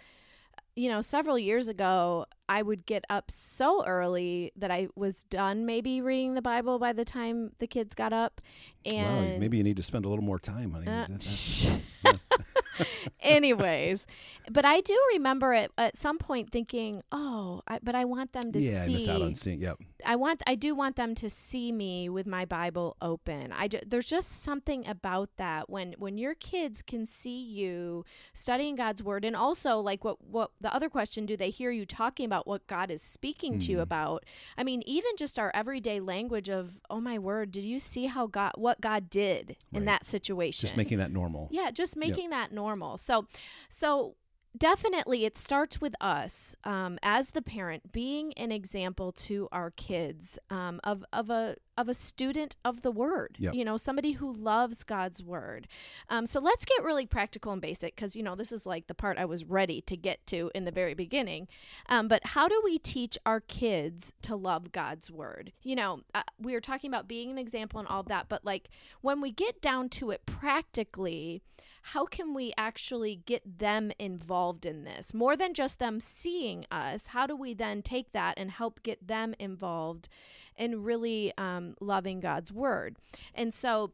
you 0.75 0.89
know, 0.89 1.01
several 1.01 1.39
years 1.39 1.67
ago, 1.67 2.25
I 2.49 2.61
would 2.61 2.85
get 2.85 3.05
up 3.09 3.29
so 3.31 3.85
early 3.85 4.51
that 4.55 4.71
I 4.71 4.87
was 4.95 5.23
done 5.23 5.65
maybe 5.65 6.01
reading 6.01 6.33
the 6.33 6.41
Bible 6.41 6.79
by 6.79 6.93
the 6.93 7.05
time 7.05 7.51
the 7.59 7.67
kids 7.67 7.93
got 7.93 8.13
up. 8.13 8.41
And 8.85 9.33
wow, 9.33 9.39
maybe 9.39 9.57
you 9.57 9.63
need 9.63 9.77
to 9.77 9.83
spend 9.83 10.05
a 10.05 10.09
little 10.09 10.23
more 10.23 10.39
time, 10.39 10.71
honey. 10.71 10.87
Uh, 10.87 11.05
That- 11.07 12.17
anyways, 13.21 14.05
but 14.51 14.65
I 14.65 14.81
do 14.81 14.97
remember 15.13 15.53
it 15.53 15.71
at 15.77 15.97
some 15.97 16.17
point 16.17 16.51
thinking, 16.51 17.01
"Oh, 17.11 17.61
I, 17.67 17.79
but 17.81 17.95
I 17.95 18.05
want 18.05 18.33
them 18.33 18.51
to 18.51 18.59
yeah, 18.59 18.85
see 18.85 18.93
miss 18.93 19.07
out 19.07 19.21
on 19.21 19.35
seeing. 19.35 19.61
Yep. 19.61 19.79
I 20.05 20.15
want 20.15 20.43
I 20.45 20.55
do 20.55 20.75
want 20.75 20.95
them 20.95 21.15
to 21.15 21.29
see 21.29 21.71
me 21.71 22.07
with 22.09 22.27
my 22.27 22.45
Bible 22.45 22.95
open. 23.01 23.51
I 23.51 23.67
ju- 23.67 23.81
there's 23.85 24.07
just 24.07 24.43
something 24.43 24.87
about 24.87 25.29
that 25.37 25.69
when 25.69 25.93
when 25.97 26.17
your 26.17 26.35
kids 26.35 26.81
can 26.81 27.05
see 27.05 27.41
you 27.41 28.05
studying 28.33 28.75
God's 28.75 29.01
word 29.01 29.25
and 29.25 29.35
also 29.35 29.79
like 29.79 30.03
what 30.03 30.23
what 30.23 30.51
the 30.61 30.73
other 30.73 30.89
question 30.89 31.25
do 31.25 31.35
they 31.35 31.49
hear 31.49 31.71
you 31.71 31.85
talking 31.85 32.25
about 32.25 32.36
what 32.45 32.67
God 32.67 32.91
is 32.91 33.01
speaking 33.01 33.57
to 33.59 33.71
you 33.71 33.77
Mhm. 33.77 33.81
about? 33.83 34.25
I 34.57 34.63
mean, 34.63 34.83
even 34.85 35.11
just 35.17 35.39
our 35.39 35.49
everyday 35.55 35.99
language 35.99 36.49
of, 36.49 36.79
"Oh 36.89 36.99
my 36.99 37.17
word, 37.17 37.51
did 37.51 37.63
you 37.63 37.79
see 37.79 38.05
how 38.05 38.27
God 38.27 38.51
what 38.55 38.81
God 38.81 39.09
did 39.09 39.55
in 39.73 39.85
that 39.85 40.05
situation?" 40.05 40.61
Just 40.67 40.77
making 40.77 40.97
that 40.99 41.11
normal. 41.11 41.47
Yeah, 41.49 41.71
just 41.71 41.95
making 41.95 42.29
that 42.31 42.51
normal. 42.51 42.97
So, 42.97 43.25
so 43.69 44.15
definitely 44.57 45.25
it 45.25 45.37
starts 45.37 45.79
with 45.79 45.93
us 46.01 46.55
um, 46.63 46.97
as 47.03 47.31
the 47.31 47.41
parent 47.41 47.91
being 47.91 48.33
an 48.33 48.51
example 48.51 49.11
to 49.11 49.47
our 49.51 49.71
kids 49.71 50.39
um, 50.49 50.79
of, 50.83 51.03
of 51.13 51.29
a 51.29 51.55
of 51.77 51.87
a 51.87 51.93
student 51.93 52.57
of 52.65 52.81
the 52.81 52.89
word 52.91 53.35
Yep. 53.37 53.53
you 53.53 53.63
know 53.63 53.77
somebody 53.77 54.13
who 54.13 54.33
loves 54.33 54.83
god's 54.83 55.23
word. 55.23 55.67
Um, 56.09 56.25
so 56.25 56.39
let's 56.39 56.65
get 56.65 56.83
really 56.83 57.05
practical 57.05 57.51
and 57.51 57.61
basic 57.61 57.95
because 57.95 58.15
you 58.15 58.23
know 58.23 58.35
this 58.35 58.51
is 58.51 58.65
like 58.65 58.87
the 58.87 58.93
part 58.95 59.17
i 59.17 59.25
was 59.25 59.45
ready 59.45 59.81
to 59.81 59.95
get 59.95 60.25
to 60.27 60.51
in 60.55 60.65
the 60.65 60.71
very 60.71 60.93
beginning. 60.93 61.47
Um, 61.87 62.07
but 62.07 62.25
how 62.27 62.47
do 62.47 62.59
we 62.63 62.77
teach 62.79 63.17
our 63.25 63.39
kids 63.39 64.13
to 64.23 64.35
love 64.35 64.71
god's 64.71 65.11
word? 65.11 65.51
You 65.61 65.75
know 65.75 66.01
uh, 66.15 66.23
we 66.39 66.53
were 66.53 66.61
talking 66.61 66.89
about 66.89 67.07
being 67.07 67.29
an 67.29 67.37
example 67.37 67.79
and 67.79 67.87
all 67.87 67.99
of 67.99 68.07
that 68.07 68.27
but 68.29 68.43
like 68.43 68.69
when 69.01 69.21
we 69.21 69.31
get 69.31 69.61
down 69.61 69.89
to 69.89 70.11
it 70.11 70.25
practically 70.25 71.41
how 71.93 72.05
can 72.05 72.33
we 72.33 72.51
actually 72.57 73.21
get 73.25 73.59
them 73.59 73.93
involved 73.97 74.65
in 74.65 74.83
this? 74.83 75.13
More 75.13 75.37
than 75.37 75.53
just 75.53 75.79
them 75.79 76.01
seeing 76.01 76.65
us 76.69 77.07
how 77.07 77.25
do 77.25 77.33
we 77.33 77.53
then 77.53 77.81
take 77.81 78.11
that 78.11 78.33
and 78.37 78.51
help 78.51 78.83
get 78.83 79.07
them 79.07 79.33
involved 79.39 80.09
in 80.57 80.83
really 80.83 81.31
um, 81.37 81.75
loving 81.79 82.19
god's 82.19 82.51
word? 82.51 82.97
And 83.33 83.53
so 83.53 83.93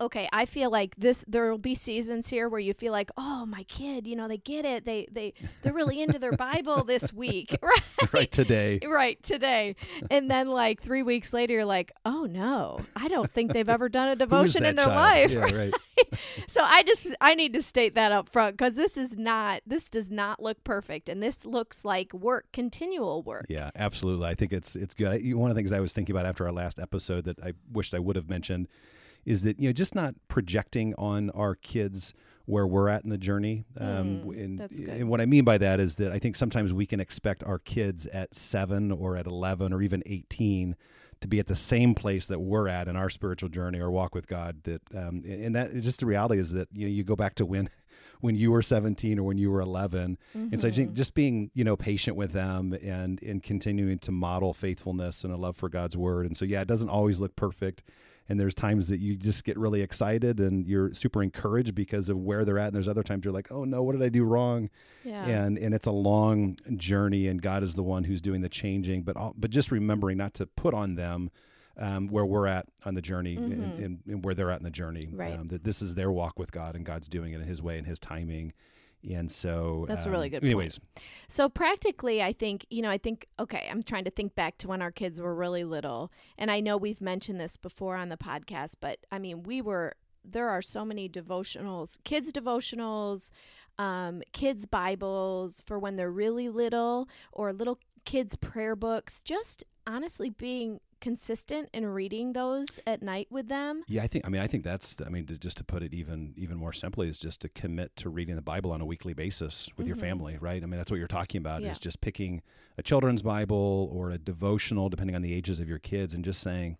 okay 0.00 0.28
i 0.32 0.46
feel 0.46 0.70
like 0.70 0.94
this 0.96 1.24
there 1.28 1.50
will 1.50 1.58
be 1.58 1.74
seasons 1.74 2.28
here 2.28 2.48
where 2.48 2.60
you 2.60 2.72
feel 2.72 2.92
like 2.92 3.10
oh 3.16 3.44
my 3.46 3.62
kid 3.64 4.06
you 4.06 4.14
know 4.14 4.28
they 4.28 4.36
get 4.38 4.64
it 4.64 4.84
they 4.84 5.06
they 5.10 5.32
they're 5.62 5.72
really 5.72 6.00
into 6.00 6.18
their 6.18 6.32
bible 6.32 6.84
this 6.84 7.12
week 7.12 7.56
right 7.62 7.82
right 8.12 8.32
today. 8.32 8.78
right 8.86 9.22
today 9.22 9.74
and 10.10 10.30
then 10.30 10.48
like 10.48 10.80
three 10.80 11.02
weeks 11.02 11.32
later 11.32 11.54
you're 11.54 11.64
like 11.64 11.92
oh 12.04 12.24
no 12.24 12.78
i 12.96 13.08
don't 13.08 13.30
think 13.30 13.52
they've 13.52 13.68
ever 13.68 13.88
done 13.88 14.08
a 14.08 14.16
devotion 14.28 14.64
in 14.64 14.76
their 14.76 14.86
child? 14.86 14.96
life 14.96 15.30
Yeah, 15.30 15.56
right. 15.56 15.74
so 16.46 16.62
I 16.62 16.82
just 16.82 17.14
I 17.20 17.34
need 17.34 17.52
to 17.54 17.62
state 17.62 17.94
that 17.94 18.12
up 18.12 18.28
front 18.28 18.56
because 18.56 18.76
this 18.76 18.96
is 18.96 19.16
not 19.16 19.62
this 19.66 19.88
does 19.88 20.10
not 20.10 20.40
look 20.42 20.62
perfect 20.64 21.08
and 21.08 21.22
this 21.22 21.44
looks 21.44 21.84
like 21.84 22.12
work 22.12 22.46
continual 22.52 23.22
work. 23.22 23.46
Yeah, 23.48 23.70
absolutely. 23.74 24.26
I 24.26 24.34
think 24.34 24.52
it's 24.52 24.76
it's 24.76 24.94
good. 24.94 25.34
One 25.34 25.50
of 25.50 25.56
the 25.56 25.58
things 25.58 25.72
I 25.72 25.80
was 25.80 25.92
thinking 25.92 26.14
about 26.14 26.26
after 26.26 26.46
our 26.46 26.52
last 26.52 26.78
episode 26.78 27.24
that 27.24 27.42
I 27.42 27.52
wished 27.72 27.94
I 27.94 27.98
would 27.98 28.16
have 28.16 28.28
mentioned 28.28 28.68
is 29.28 29.42
that 29.42 29.60
you 29.60 29.68
know 29.68 29.72
just 29.72 29.94
not 29.94 30.14
projecting 30.28 30.94
on 30.96 31.30
our 31.30 31.54
kids 31.54 32.14
where 32.46 32.66
we're 32.66 32.88
at 32.88 33.04
in 33.04 33.10
the 33.10 33.18
journey. 33.18 33.64
Um, 33.78 34.22
Mm, 34.24 34.44
and, 34.44 34.58
and 35.00 35.08
what 35.10 35.20
I 35.20 35.26
mean 35.26 35.44
by 35.44 35.58
that 35.58 35.80
is 35.80 35.96
that 35.96 36.12
I 36.12 36.18
think 36.18 36.34
sometimes 36.34 36.72
we 36.72 36.86
can 36.86 36.98
expect 36.98 37.44
our 37.44 37.58
kids 37.58 38.06
at 38.06 38.34
seven 38.34 38.90
or 38.90 39.16
at 39.16 39.26
eleven 39.26 39.72
or 39.72 39.82
even 39.82 40.02
eighteen 40.06 40.74
to 41.20 41.26
be 41.28 41.40
at 41.40 41.46
the 41.48 41.56
same 41.56 41.94
place 41.94 42.26
that 42.26 42.38
we're 42.38 42.68
at 42.68 42.86
in 42.88 42.94
our 42.96 43.10
spiritual 43.10 43.48
journey 43.48 43.80
or 43.80 43.90
walk 43.90 44.14
with 44.14 44.26
God. 44.28 44.62
That 44.64 44.82
um, 44.96 45.22
and 45.26 45.54
that 45.56 45.70
is 45.72 45.84
just 45.84 46.00
the 46.00 46.06
reality 46.06 46.38
is 46.40 46.52
that 46.52 46.68
you 46.72 46.86
know 46.86 46.92
you 46.92 47.04
go 47.04 47.16
back 47.16 47.34
to 47.36 47.44
when 47.44 47.68
when 48.20 48.34
you 48.34 48.50
were 48.50 48.62
17 48.62 49.18
or 49.18 49.22
when 49.24 49.38
you 49.38 49.48
were 49.50 49.60
11 49.60 50.18
and 50.34 50.60
so 50.60 50.66
i 50.66 50.70
Mm-hmm. 50.70 50.76
think 50.76 50.92
just 50.94 51.14
being 51.14 51.50
you 51.54 51.62
know 51.62 51.76
patient 51.76 52.16
with 52.16 52.32
them 52.32 52.72
and 52.82 53.22
and 53.22 53.42
continuing 53.44 53.98
to 54.00 54.10
model 54.10 54.52
faithfulness 54.52 55.22
and 55.22 55.32
a 55.32 55.36
love 55.36 55.56
for 55.56 55.68
god's 55.68 55.96
word 55.96 56.26
and 56.26 56.36
so 56.36 56.44
yeah 56.44 56.60
it 56.60 56.66
doesn't 56.66 56.88
always 56.88 57.20
look 57.20 57.36
perfect 57.36 57.82
and 58.28 58.38
there's 58.38 58.54
times 58.54 58.88
that 58.88 59.00
you 59.00 59.16
just 59.16 59.44
get 59.44 59.56
really 59.58 59.80
excited 59.82 60.38
and 60.40 60.66
you're 60.66 60.92
super 60.94 61.22
encouraged 61.22 61.74
because 61.74 62.08
of 62.08 62.18
where 62.18 62.44
they're 62.44 62.58
at 62.58 62.66
and 62.66 62.74
there's 62.74 62.88
other 62.88 63.02
times 63.02 63.24
you're 63.24 63.32
like 63.34 63.50
oh 63.50 63.64
no 63.64 63.82
what 63.82 63.92
did 63.92 64.02
i 64.02 64.08
do 64.08 64.24
wrong 64.24 64.68
Yeah. 65.04 65.24
and 65.26 65.56
and 65.58 65.74
it's 65.74 65.86
a 65.86 65.92
long 65.92 66.56
journey 66.76 67.26
and 67.28 67.40
god 67.40 67.62
is 67.62 67.74
the 67.74 67.82
one 67.82 68.04
who's 68.04 68.20
doing 68.20 68.40
the 68.42 68.48
changing 68.48 69.02
but 69.02 69.16
all, 69.16 69.34
but 69.36 69.50
just 69.50 69.70
remembering 69.70 70.18
not 70.18 70.34
to 70.34 70.46
put 70.46 70.74
on 70.74 70.94
them 70.96 71.30
um, 71.80 72.08
where 72.08 72.26
we're 72.26 72.48
at 72.48 72.66
on 72.84 72.94
the 72.94 73.00
journey 73.02 73.36
and, 73.36 73.52
Mhm. 73.52 73.84
and, 73.84 73.98
and 74.06 74.24
where 74.24 74.34
they're 74.34 74.50
at 74.50 74.58
in 74.60 74.64
the 74.64 74.70
journey 74.70 75.08
Right. 75.12 75.38
um, 75.38 75.46
that 75.48 75.62
this 75.64 75.80
is 75.80 75.94
their 75.94 76.10
walk 76.10 76.38
with 76.38 76.50
god 76.52 76.74
and 76.76 76.84
god's 76.84 77.08
doing 77.08 77.32
it 77.32 77.40
in 77.40 77.46
his 77.46 77.62
way 77.62 77.78
and 77.78 77.86
his 77.86 77.98
timing 77.98 78.52
and 79.14 79.30
so 79.30 79.84
That's 79.88 80.06
a 80.06 80.10
really 80.10 80.26
um, 80.26 80.30
good 80.30 80.42
point. 80.42 80.50
anyways 80.52 80.80
So 81.28 81.48
practically, 81.48 82.22
I 82.22 82.32
think, 82.32 82.66
you 82.70 82.82
know, 82.82 82.90
I 82.90 82.98
think, 82.98 83.26
okay, 83.38 83.68
I'm 83.70 83.82
trying 83.82 84.04
to 84.04 84.10
think 84.10 84.34
back 84.34 84.58
to 84.58 84.68
when 84.68 84.82
our 84.82 84.90
kids 84.90 85.20
were 85.20 85.34
really 85.34 85.64
little. 85.64 86.10
And 86.36 86.50
I 86.50 86.60
know 86.60 86.76
we've 86.76 87.00
mentioned 87.00 87.40
this 87.40 87.56
before 87.56 87.96
on 87.96 88.08
the 88.08 88.16
podcast, 88.16 88.74
but 88.80 88.98
I 89.10 89.18
mean, 89.18 89.42
we 89.42 89.60
were, 89.60 89.94
there 90.24 90.48
are 90.48 90.62
so 90.62 90.84
many 90.84 91.08
devotionals, 91.08 91.98
kids' 92.04 92.32
devotionals, 92.32 93.30
um, 93.78 94.22
kids' 94.32 94.66
Bibles 94.66 95.62
for 95.66 95.78
when 95.78 95.96
they're 95.96 96.10
really 96.10 96.48
little, 96.48 97.08
or 97.32 97.52
little 97.52 97.78
kids' 98.04 98.36
prayer 98.36 98.74
books, 98.74 99.22
just 99.22 99.64
honestly 99.88 100.30
being 100.30 100.80
consistent 101.00 101.68
in 101.72 101.86
reading 101.86 102.32
those 102.32 102.80
at 102.86 103.02
night 103.02 103.28
with 103.30 103.48
them. 103.48 103.82
Yeah, 103.88 104.02
I 104.02 104.06
think. 104.06 104.26
I 104.26 104.28
mean, 104.30 104.42
I 104.42 104.46
think 104.46 104.62
that's. 104.64 105.00
I 105.04 105.08
mean, 105.08 105.26
to, 105.26 105.38
just 105.38 105.56
to 105.58 105.64
put 105.64 105.82
it 105.82 105.94
even 105.94 106.34
even 106.36 106.56
more 106.58 106.72
simply, 106.72 107.08
is 107.08 107.18
just 107.18 107.40
to 107.40 107.48
commit 107.48 107.96
to 107.96 108.08
reading 108.10 108.36
the 108.36 108.42
Bible 108.42 108.70
on 108.72 108.80
a 108.80 108.86
weekly 108.86 109.14
basis 109.14 109.70
with 109.76 109.86
your 109.86 109.96
Mhm. 109.96 110.00
family, 110.00 110.38
right? 110.40 110.62
I 110.62 110.66
mean, 110.66 110.78
that's 110.78 110.90
what 110.90 110.98
you're 110.98 111.08
talking 111.08 111.38
about. 111.38 111.62
Yeah. 111.62 111.70
Is 111.70 111.78
just 111.78 112.00
picking 112.00 112.42
a 112.76 112.82
children's 112.82 113.22
Bible 113.22 113.88
or 113.92 114.10
a 114.10 114.18
devotional, 114.18 114.88
depending 114.88 115.16
on 115.16 115.22
the 115.22 115.32
ages 115.32 115.58
of 115.60 115.68
your 115.68 115.78
kids, 115.78 116.14
and 116.14 116.24
just 116.24 116.40
saying, 116.42 116.76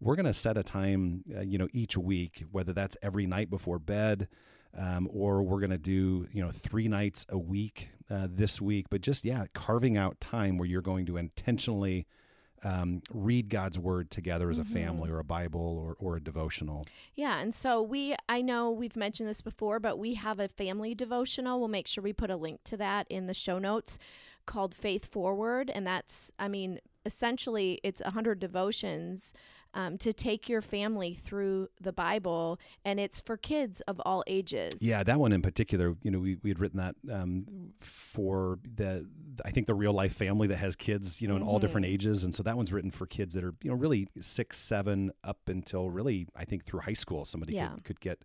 we're 0.00 0.16
going 0.16 0.26
to 0.26 0.32
set 0.34 0.56
a 0.56 0.62
time, 0.62 1.24
uh, 1.36 1.40
you 1.40 1.58
know, 1.58 1.68
each 1.72 1.96
week, 1.96 2.44
whether 2.52 2.72
that's 2.72 2.96
every 3.02 3.26
night 3.26 3.50
before 3.50 3.78
bed. 3.78 4.28
Um, 4.72 5.08
or 5.12 5.42
we're 5.42 5.58
going 5.58 5.70
to 5.70 5.78
do, 5.78 6.28
you 6.32 6.40
know, 6.40 6.52
three 6.52 6.86
nights 6.86 7.26
a 7.28 7.36
week 7.36 7.88
uh, 8.08 8.28
this 8.30 8.60
week, 8.60 8.86
but 8.88 9.00
just, 9.00 9.24
yeah, 9.24 9.46
carving 9.52 9.96
out 9.96 10.20
time 10.20 10.58
where 10.58 10.68
you're 10.68 10.80
going 10.80 11.06
to 11.06 11.16
intentionally 11.16 12.06
um, 12.62 13.02
read 13.10 13.48
God's 13.48 13.78
word 13.78 14.10
together 14.10 14.50
as 14.50 14.58
a 14.58 14.62
Mhm. 14.62 14.72
family 14.72 15.10
or 15.10 15.18
a 15.18 15.24
Bible 15.24 15.60
or, 15.60 15.96
or 15.98 16.16
a 16.16 16.20
devotional. 16.20 16.86
Yeah, 17.14 17.38
and 17.40 17.54
so 17.54 17.80
we 17.82 18.14
I 18.28 18.42
know 18.42 18.70
we've 18.70 18.96
mentioned 18.96 19.28
this 19.28 19.40
before, 19.40 19.80
but 19.80 19.98
we 19.98 20.14
have 20.14 20.38
a 20.38 20.48
family 20.48 20.94
devotional. 20.94 21.58
We'll 21.58 21.68
make 21.68 21.86
sure 21.86 22.02
we 22.04 22.12
put 22.12 22.30
a 22.30 22.36
link 22.36 22.60
to 22.64 22.76
that 22.76 23.06
in 23.08 23.26
the 23.26 23.34
show 23.34 23.58
notes 23.58 23.98
called 24.46 24.74
Faith 24.74 25.06
Forward, 25.10 25.70
and 25.70 25.86
that's 25.86 26.30
I 26.38 26.48
mean, 26.48 26.80
essentially 27.06 27.80
it's 27.82 28.02
100 28.04 28.38
devotions 28.38 29.32
um, 29.74 29.98
to 29.98 30.12
take 30.12 30.48
your 30.48 30.60
family 30.60 31.14
through 31.14 31.68
the 31.80 31.92
Bible, 31.92 32.58
and 32.84 32.98
it's 32.98 33.20
for 33.20 33.36
kids 33.36 33.80
of 33.82 34.00
all 34.04 34.24
ages. 34.26 34.74
Yeah, 34.80 35.02
that 35.02 35.18
one 35.18 35.32
in 35.32 35.42
particular, 35.42 35.96
you 36.02 36.10
know, 36.10 36.18
we, 36.18 36.36
we 36.42 36.50
had 36.50 36.58
written 36.58 36.78
that 36.78 36.94
um, 37.12 37.72
for 37.80 38.58
the, 38.76 39.06
I 39.44 39.50
think 39.50 39.66
the 39.66 39.74
real 39.74 39.92
life 39.92 40.14
family 40.14 40.48
that 40.48 40.56
has 40.56 40.76
kids, 40.76 41.20
you 41.22 41.28
know, 41.28 41.36
in 41.36 41.42
all 41.42 41.58
different 41.58 41.86
ages. 41.86 42.24
And 42.24 42.34
so 42.34 42.42
that 42.42 42.56
one's 42.56 42.72
written 42.72 42.90
for 42.90 43.06
kids 43.06 43.34
that 43.34 43.44
are, 43.44 43.54
you 43.62 43.70
know, 43.70 43.76
really 43.76 44.08
six, 44.20 44.58
seven 44.58 45.12
up 45.22 45.38
until 45.46 45.90
really, 45.90 46.26
I 46.34 46.44
think 46.44 46.64
through 46.64 46.80
high 46.80 46.92
school, 46.94 47.24
somebody 47.24 47.54
Yeah. 47.54 47.68
could, 47.68 47.84
could 47.84 48.00
get, 48.00 48.22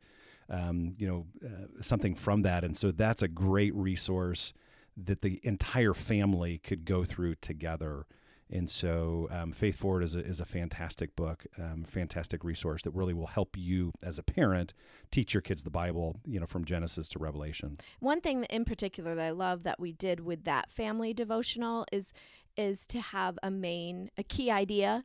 um, 0.49 0.95
you 0.97 1.07
know, 1.07 1.25
uh, 1.45 1.81
something 1.81 2.15
from 2.15 2.41
that. 2.43 2.63
And 2.63 2.75
so 2.75 2.91
that's 2.91 3.21
a 3.21 3.27
great 3.27 3.73
resource 3.75 4.53
that 4.97 5.21
the 5.21 5.39
entire 5.43 5.93
family 5.93 6.57
could 6.57 6.85
go 6.85 7.03
through 7.03 7.35
together. 7.35 8.05
And 8.51 8.69
so, 8.69 9.27
um, 9.31 9.51
Faith 9.51 9.75
Forward 9.75 10.03
is 10.03 10.13
a, 10.13 10.19
is 10.19 10.39
a 10.39 10.45
fantastic 10.45 11.15
book, 11.15 11.45
um, 11.57 11.83
fantastic 11.83 12.43
resource 12.43 12.83
that 12.83 12.91
really 12.91 13.13
will 13.13 13.27
help 13.27 13.57
you 13.57 13.91
as 14.03 14.19
a 14.19 14.23
parent 14.23 14.73
teach 15.11 15.33
your 15.33 15.41
kids 15.41 15.63
the 15.63 15.71
Bible, 15.71 16.19
you 16.25 16.39
know, 16.39 16.45
from 16.45 16.63
Genesis 16.63 17.09
to 17.09 17.19
Revelation. 17.19 17.79
One 17.99 18.21
thing 18.21 18.43
in 18.45 18.63
particular 18.63 19.15
that 19.15 19.25
I 19.25 19.31
love 19.31 19.63
that 19.63 19.79
we 19.79 19.93
did 19.93 20.19
with 20.19 20.43
that 20.43 20.69
family 20.69 21.13
devotional 21.13 21.85
is 21.91 22.13
is 22.57 22.85
to 22.87 23.01
have 23.01 23.37
a 23.43 23.51
main 23.51 24.09
a 24.17 24.23
key 24.23 24.49
idea, 24.51 25.03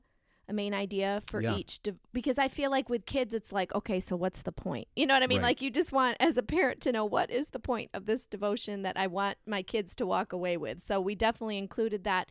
a 0.51 0.53
main 0.53 0.75
idea 0.75 1.23
for 1.27 1.41
Yeah. 1.41 1.57
each 1.57 1.83
de- 1.83 1.95
because 2.13 2.39
I 2.39 2.49
feel 2.49 2.71
like 2.71 2.91
with 2.91 3.07
kids 3.07 3.33
it's 3.33 3.53
like 3.53 3.75
okay, 3.75 4.01
so 4.01 4.17
what's 4.17 4.43
the 4.43 4.53
point? 4.53 4.89
You 4.97 5.07
know 5.07 5.15
what 5.15 5.23
I 5.23 5.27
mean? 5.29 5.39
Right. 5.39 5.49
Like 5.49 5.63
you 5.63 5.71
just 5.71 5.93
want 5.93 6.17
as 6.21 6.37
a 6.37 6.43
parent 6.43 6.81
to 6.83 6.93
know 6.93 7.05
what 7.05 7.31
is 7.31 7.49
the 7.49 7.59
point 7.61 7.91
of 7.95 8.07
this 8.07 8.27
devotion 8.27 8.83
that 8.83 8.97
I 8.99 9.07
want 9.07 9.39
my 9.47 9.63
kids 9.63 9.95
to 9.97 10.07
walk 10.07 10.33
away 10.33 10.57
with. 10.57 10.81
So 10.83 11.01
we 11.01 11.15
definitely 11.15 11.57
included 11.57 12.05
that. 12.05 12.29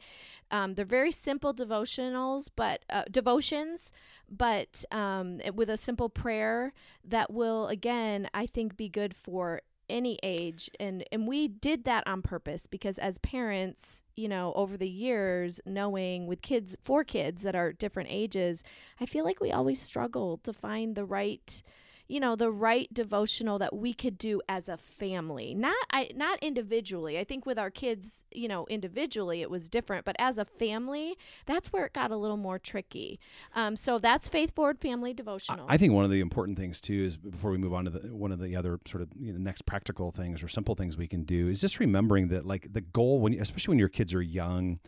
Um, 0.52 0.76
they're 0.76 0.86
very 0.86 1.12
simple 1.12 1.54
devotionals, 1.54 2.50
but 2.56 2.84
uh, 2.90 3.04
devotions, 3.10 3.92
but 4.30 4.84
um, 4.92 5.40
with 5.56 5.70
a 5.70 5.78
simple 5.78 6.10
prayer 6.10 6.74
that 7.04 7.32
will 7.32 7.68
again 7.68 8.30
I 8.34 8.46
think 8.46 8.76
be 8.76 8.90
good 8.90 9.14
for 9.16 9.62
any 9.90 10.20
age 10.24 10.70
and 10.80 11.04
and 11.12 11.28
we 11.28 11.48
did 11.48 11.84
that 11.86 12.06
on 12.08 12.22
purpose 12.22 12.68
because 12.68 12.98
as 12.98 13.18
parents 13.20 14.04
you 14.16 14.28
know 14.28 14.54
over 14.56 14.78
the 14.78 14.90
years 14.90 15.60
knowing 15.66 16.28
with 16.28 16.42
kids 16.42 16.78
four 16.84 17.04
kids 17.04 17.44
that 17.44 17.56
are 17.56 17.74
different 17.74 18.10
ages 18.12 18.64
i 19.00 19.06
feel 19.06 19.26
like 19.26 19.40
we 19.40 19.52
always 19.52 19.82
struggle 19.82 20.38
to 20.38 20.54
find 20.54 20.96
the 20.96 21.06
right 21.06 21.64
you 22.10 22.20
know 22.20 22.36
the 22.36 22.52
right 22.52 22.92
devotional 22.94 23.60
that 23.60 23.76
we 23.76 23.94
could 23.94 24.18
do 24.18 24.42
as 24.50 24.68
a 24.68 24.78
family. 24.78 25.54
Not 25.54 25.76
i 25.92 26.10
not 26.16 26.40
individually. 26.40 27.18
I 27.18 27.24
think 27.24 27.46
with 27.46 27.58
our 27.58 27.70
kids 27.70 28.24
you 28.32 28.48
know 28.48 28.66
individually 28.70 29.42
it 29.42 29.50
was 29.50 29.70
different 29.70 30.04
but 30.06 30.16
as 30.20 30.38
a 30.38 30.46
family 30.46 31.18
that's 31.46 31.72
where 31.72 31.86
it 31.86 31.94
got 31.94 32.12
a 32.12 32.18
little 32.18 32.38
more 32.38 32.60
tricky. 32.60 33.20
Um, 33.56 33.76
so 33.76 34.00
that's 34.00 34.28
faith 34.28 34.54
forward 34.56 34.80
family 34.80 35.14
devotional. 35.14 35.66
I 35.70 35.78
think 35.78 35.94
one 35.94 36.04
of 36.04 36.12
the 36.12 36.20
important 36.20 36.58
things 36.58 36.82
too 36.82 37.06
is 37.06 37.16
before 37.16 37.52
we 37.52 37.58
move 37.58 37.74
on 37.74 37.86
to 37.86 37.92
the, 37.92 38.14
one 38.14 38.32
of 38.32 38.40
the 38.40 38.56
other 38.56 38.80
sort 38.86 39.04
of 39.04 39.10
you 39.20 39.32
know, 39.32 39.40
next 39.40 39.66
practical 39.66 40.12
things 40.12 40.44
or 40.44 40.48
simple 40.48 40.76
things 40.76 40.98
we 40.98 41.08
can 41.08 41.24
do 41.24 41.48
is 41.48 41.62
just 41.62 41.80
remembering 41.80 42.30
that 42.30 42.46
like 42.46 42.74
the 42.74 42.82
goal 42.82 43.20
when 43.20 43.40
especially 43.40 43.74
when 43.74 43.80
your 43.80 43.90
kids 43.90 44.14
are 44.14 44.22
young 44.22 44.80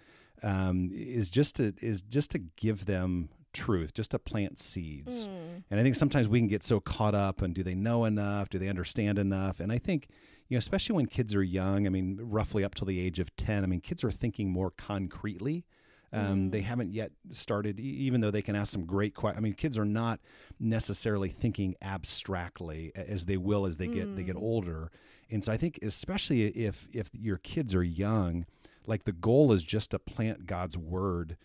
um, 0.44 0.90
is 0.92 1.30
just 1.30 1.56
to 1.58 1.74
is 1.82 2.02
just 2.02 2.32
to 2.32 2.40
give 2.40 2.86
them 2.86 3.30
truth, 3.54 3.94
just 3.94 4.12
to 4.12 4.20
plant 4.20 4.60
seeds. 4.60 5.28
Mm. 5.28 5.64
And 5.70 5.80
I 5.80 5.84
think 5.84 5.96
sometimes 5.96 6.28
we 6.28 6.40
can 6.40 6.48
get 6.48 6.64
so 6.64 6.80
caught 6.80 7.16
up 7.16 7.42
and 7.42 7.54
do 7.54 7.64
they 7.64 7.76
know 7.76 8.06
enough? 8.06 8.50
Do 8.50 8.60
they 8.60 8.68
understand 8.68 9.20
enough? 9.20 9.60
And 9.60 9.72
I 9.72 9.78
think, 9.78 10.08
you 10.48 10.56
know, 10.56 10.60
especially 10.60 10.96
when 10.96 11.06
kids 11.08 11.36
are 11.36 11.44
young, 11.44 11.86
I 11.86 11.90
mean, 11.90 12.20
roughly 12.22 12.64
up 12.64 12.76
till 12.76 12.88
the 12.88 13.00
age 13.00 13.20
of 13.20 13.36
10, 13.36 13.64
I 13.64 13.68
mean, 13.68 13.82
kids 13.82 14.04
are 14.04 14.12
thinking 14.12 14.50
more 14.50 14.72
concretely. 14.72 15.66
Um, 16.14 16.48
mm. 16.48 16.52
They 16.52 16.62
haven't 16.62 16.94
yet 16.94 17.12
started, 17.32 17.80
even 17.80 18.22
though 18.22 18.32
they 18.32 18.42
can 18.42 18.56
ask 18.56 18.74
some 18.74 18.86
great 18.86 19.16
questions. 19.16 19.42
I 19.42 19.42
mean, 19.42 19.54
kids 19.54 19.78
are 19.78 19.86
not 19.86 20.20
necessarily 20.60 21.30
thinking 21.30 21.76
abstractly 21.82 22.92
as 22.96 23.26
they 23.26 23.38
will 23.38 23.66
as 23.66 23.78
they 23.78 23.88
mm. 23.88 23.94
get 23.94 24.16
they 24.18 24.24
get 24.24 24.36
mm. 24.36 24.42
older. 24.42 24.92
And 25.30 25.42
so 25.42 25.54
I 25.54 25.58
think, 25.58 25.80
especially 25.82 26.48
if 26.48 26.90
if 26.92 27.10
your 27.14 27.38
kids 27.38 27.74
are 27.74 27.84
young, 27.84 28.46
like 28.86 29.06
the 29.06 29.14
goal 29.14 29.54
is 29.54 29.64
just 29.64 29.92
to 29.92 30.00
plant 30.00 30.46
God's 30.46 30.78
word 30.78 31.38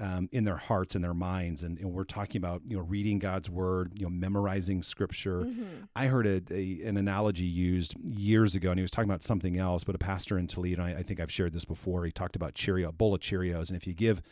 um, 0.00 0.28
in 0.32 0.44
their 0.44 0.56
hearts 0.56 0.94
and 0.94 1.04
their 1.04 1.14
minds. 1.14 1.62
And, 1.62 1.78
and, 1.78 1.92
we're 1.92 2.04
talking 2.04 2.38
about 2.38 2.62
you 2.64 2.76
know 2.76 2.82
reading 2.82 3.18
God's 3.18 3.50
word, 3.50 3.92
you 3.94 4.06
know 4.06 4.10
memorizing 4.10 4.82
scripture. 4.82 5.40
Mm-hmm. 5.40 5.84
I 5.94 6.06
heard 6.06 6.26
a, 6.26 6.42
a, 6.50 6.82
an 6.84 6.96
analogy 6.96 7.44
used 7.44 7.94
years 8.00 8.54
ago, 8.54 8.70
and 8.70 8.78
he 8.78 8.82
was 8.82 8.90
talking 8.90 9.10
about 9.10 9.22
something 9.22 9.58
else. 9.58 9.84
But 9.84 9.94
a 9.94 9.98
pastor 9.98 10.38
in 10.38 10.46
Toledo, 10.46 10.82
I, 10.82 10.98
I 10.98 11.02
think 11.02 11.20
I've 11.20 11.30
shared 11.30 11.52
this 11.52 11.64
before. 11.64 12.04
He 12.04 12.12
talked 12.12 12.36
about 12.36 12.54
Cheerio, 12.54 12.88
a 12.88 12.92
bowl 12.92 13.14
of 13.14 13.20
Cheerios, 13.20 13.68
and 13.68 13.76
if 13.76 13.86
you 13.86 13.92
give 13.92 14.22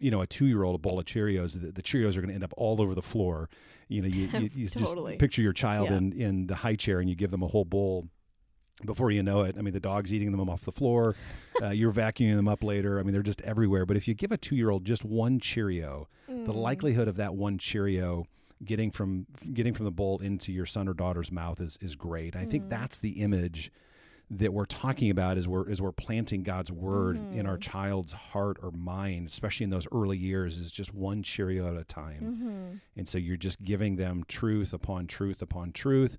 you 0.00 0.10
know 0.10 0.20
a 0.20 0.26
two 0.26 0.46
year 0.46 0.64
old 0.64 0.74
a 0.74 0.78
bowl 0.78 0.98
of 0.98 1.04
Cheerios, 1.04 1.60
the, 1.60 1.70
the 1.70 1.82
Cheerios 1.82 2.16
are 2.16 2.20
going 2.20 2.28
to 2.28 2.34
end 2.34 2.44
up 2.44 2.54
all 2.56 2.80
over 2.80 2.94
the 2.94 3.02
floor. 3.02 3.48
You 3.88 4.02
know, 4.02 4.08
you, 4.08 4.28
you, 4.32 4.50
you 4.54 4.68
totally. 4.68 5.12
just 5.12 5.20
picture 5.20 5.42
your 5.42 5.52
child 5.52 5.90
yeah. 5.90 5.98
in 5.98 6.12
in 6.12 6.46
the 6.48 6.56
high 6.56 6.76
chair, 6.76 6.98
and 6.98 7.08
you 7.08 7.14
give 7.14 7.30
them 7.30 7.42
a 7.42 7.48
whole 7.48 7.64
bowl 7.64 8.08
before 8.84 9.10
you 9.10 9.22
know 9.22 9.42
it, 9.42 9.56
I 9.58 9.62
mean, 9.62 9.74
the 9.74 9.80
dog's 9.80 10.12
eating 10.12 10.32
them 10.32 10.48
off 10.48 10.62
the 10.62 10.72
floor. 10.72 11.14
Uh, 11.60 11.70
you're 11.70 11.92
vacuuming 11.92 12.36
them 12.36 12.48
up 12.48 12.64
later. 12.64 12.98
I 12.98 13.02
mean, 13.02 13.12
they're 13.12 13.22
just 13.22 13.42
everywhere. 13.42 13.86
But 13.86 13.96
if 13.96 14.08
you 14.08 14.14
give 14.14 14.32
a 14.32 14.36
two 14.36 14.56
year 14.56 14.70
old 14.70 14.84
just 14.84 15.04
one 15.04 15.38
Cheerio, 15.38 16.08
mm. 16.30 16.44
the 16.46 16.52
likelihood 16.52 17.08
of 17.08 17.16
that 17.16 17.34
one 17.34 17.58
Cheerio 17.58 18.26
getting 18.64 18.90
from 18.90 19.26
getting 19.52 19.74
from 19.74 19.84
the 19.84 19.90
bowl 19.90 20.18
into 20.18 20.52
your 20.52 20.66
son 20.66 20.88
or 20.88 20.94
daughter's 20.94 21.32
mouth 21.32 21.60
is 21.60 21.78
is 21.80 21.96
great. 21.96 22.36
I 22.36 22.44
mm. 22.44 22.50
think 22.50 22.68
that's 22.68 22.98
the 22.98 23.20
image 23.20 23.72
that 24.30 24.54
we're 24.54 24.64
talking 24.64 25.10
about 25.10 25.36
is 25.36 25.46
we're 25.46 25.68
is 25.68 25.82
we're 25.82 25.92
planting 25.92 26.42
God's 26.42 26.72
word 26.72 27.18
mm. 27.18 27.36
in 27.36 27.46
our 27.46 27.58
mm-hmm. 27.58 27.70
child's 27.70 28.12
heart 28.12 28.56
or 28.62 28.70
mind, 28.70 29.26
especially 29.26 29.64
in 29.64 29.70
those 29.70 29.86
early 29.92 30.16
years, 30.16 30.58
is 30.58 30.72
just 30.72 30.94
one 30.94 31.22
Cheerio 31.22 31.68
at 31.68 31.78
a 31.78 31.84
time. 31.84 32.22
Mm-hmm. 32.22 32.76
And 32.96 33.08
so 33.08 33.18
you're 33.18 33.36
just 33.36 33.62
giving 33.62 33.96
them 33.96 34.24
truth 34.26 34.72
upon 34.72 35.06
truth 35.06 35.42
upon 35.42 35.72
truth 35.72 36.16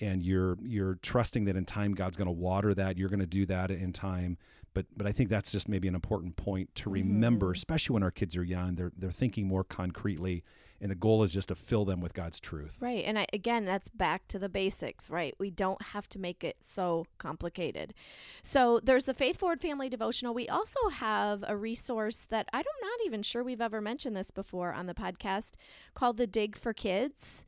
and 0.00 0.22
you're 0.22 0.56
you're 0.62 0.96
trusting 1.02 1.44
that 1.46 1.56
in 1.56 1.64
time 1.64 1.94
God's 1.94 2.16
going 2.16 2.26
to 2.26 2.32
water 2.32 2.74
that. 2.74 2.98
You're 2.98 3.08
going 3.08 3.20
to 3.20 3.26
do 3.26 3.46
that 3.46 3.70
in 3.70 3.92
time. 3.92 4.38
But 4.74 4.86
but 4.96 5.06
I 5.06 5.12
think 5.12 5.28
that's 5.28 5.52
just 5.52 5.68
maybe 5.68 5.88
an 5.88 5.94
important 5.94 6.36
point 6.36 6.74
to 6.76 6.90
remember, 6.90 7.46
mm-hmm. 7.46 7.56
especially 7.56 7.94
when 7.94 8.02
our 8.02 8.10
kids 8.10 8.36
are 8.36 8.44
young. 8.44 8.74
They're 8.74 8.92
they're 8.96 9.10
thinking 9.10 9.46
more 9.46 9.64
concretely 9.64 10.44
and 10.82 10.90
the 10.90 10.96
goal 10.96 11.22
is 11.22 11.32
just 11.32 11.48
to 11.48 11.54
fill 11.54 11.84
them 11.84 12.00
with 12.00 12.12
God's 12.12 12.40
truth. 12.40 12.76
Right. 12.80 13.04
And 13.04 13.16
I, 13.16 13.26
again, 13.32 13.64
that's 13.64 13.88
back 13.88 14.26
to 14.28 14.38
the 14.38 14.48
basics, 14.48 15.08
right? 15.08 15.32
We 15.38 15.48
don't 15.48 15.80
have 15.80 16.08
to 16.10 16.18
make 16.18 16.42
it 16.42 16.56
so 16.60 17.06
complicated. 17.18 17.94
So 18.42 18.80
there's 18.82 19.04
the 19.04 19.14
Faith 19.14 19.38
Forward 19.38 19.60
Family 19.60 19.88
Devotional. 19.88 20.34
We 20.34 20.48
also 20.48 20.88
have 20.88 21.44
a 21.46 21.56
resource 21.56 22.26
that 22.30 22.48
I'm 22.52 22.64
not 22.80 23.06
even 23.06 23.22
sure 23.22 23.44
we've 23.44 23.60
ever 23.60 23.80
mentioned 23.80 24.16
this 24.16 24.32
before 24.32 24.72
on 24.72 24.86
the 24.86 24.94
podcast 24.94 25.52
called 25.94 26.16
the 26.16 26.26
Dig 26.26 26.56
for 26.56 26.74
Kids. 26.74 27.44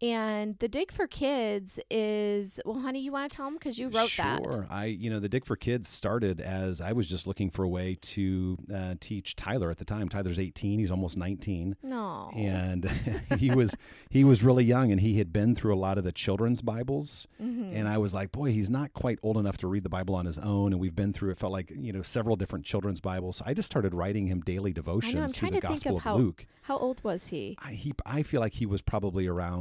And 0.00 0.56
the 0.58 0.68
Dig 0.68 0.92
for 0.92 1.06
Kids 1.08 1.80
is, 1.90 2.60
well, 2.64 2.78
honey, 2.78 3.00
you 3.00 3.10
want 3.10 3.30
to 3.30 3.36
tell 3.36 3.46
them 3.46 3.54
because 3.54 3.78
you 3.78 3.88
wrote 3.88 4.10
sure. 4.10 4.24
that. 4.24 4.44
Sure. 4.44 4.66
I, 4.70 4.84
you 4.84 5.10
know, 5.10 5.18
the 5.18 5.28
Dig 5.28 5.44
for 5.44 5.56
Kids 5.56 5.88
started 5.88 6.40
as 6.40 6.80
I 6.80 6.92
was 6.92 7.08
just 7.08 7.26
looking 7.26 7.50
for 7.50 7.64
a 7.64 7.68
way 7.68 7.98
to 8.00 8.58
uh, 8.72 8.94
teach 9.00 9.34
Tyler 9.34 9.70
at 9.70 9.78
the 9.78 9.84
time. 9.84 10.08
Tyler's 10.08 10.38
18, 10.38 10.78
he's 10.78 10.92
almost 10.92 11.16
19. 11.16 11.76
No. 11.82 12.30
And 12.34 12.84
he 13.38 13.50
was 13.50 13.76
he 14.08 14.22
was 14.22 14.44
really 14.44 14.64
young 14.64 14.92
and 14.92 15.00
he 15.00 15.18
had 15.18 15.32
been 15.32 15.54
through 15.54 15.74
a 15.74 15.76
lot 15.76 15.98
of 15.98 16.04
the 16.04 16.12
children's 16.12 16.62
Bibles. 16.62 17.26
Mm-hmm. 17.42 17.74
And 17.74 17.88
I 17.88 17.98
was 17.98 18.14
like, 18.14 18.30
boy, 18.30 18.52
he's 18.52 18.70
not 18.70 18.92
quite 18.92 19.18
old 19.22 19.36
enough 19.36 19.56
to 19.58 19.66
read 19.66 19.82
the 19.82 19.88
Bible 19.88 20.14
on 20.14 20.26
his 20.26 20.38
own. 20.38 20.72
And 20.72 20.80
we've 20.80 20.94
been 20.94 21.12
through, 21.12 21.30
it 21.30 21.38
felt 21.38 21.52
like, 21.52 21.72
you 21.74 21.92
know, 21.92 22.02
several 22.02 22.36
different 22.36 22.64
children's 22.64 23.00
Bibles. 23.00 23.38
So 23.38 23.44
I 23.46 23.54
just 23.54 23.66
started 23.66 23.94
writing 23.94 24.28
him 24.28 24.40
daily 24.40 24.72
devotions 24.72 25.36
through 25.36 25.50
the 25.50 25.60
Gospel 25.60 25.96
of, 25.96 26.02
how, 26.02 26.16
Luke. 26.16 26.46
How 26.62 26.78
old 26.78 27.02
was 27.02 27.28
he? 27.28 27.56
I, 27.64 27.72
he? 27.72 27.92
I 28.06 28.22
feel 28.22 28.40
like 28.40 28.54
he 28.54 28.66
was 28.66 28.80
probably 28.80 29.26
around 29.26 29.57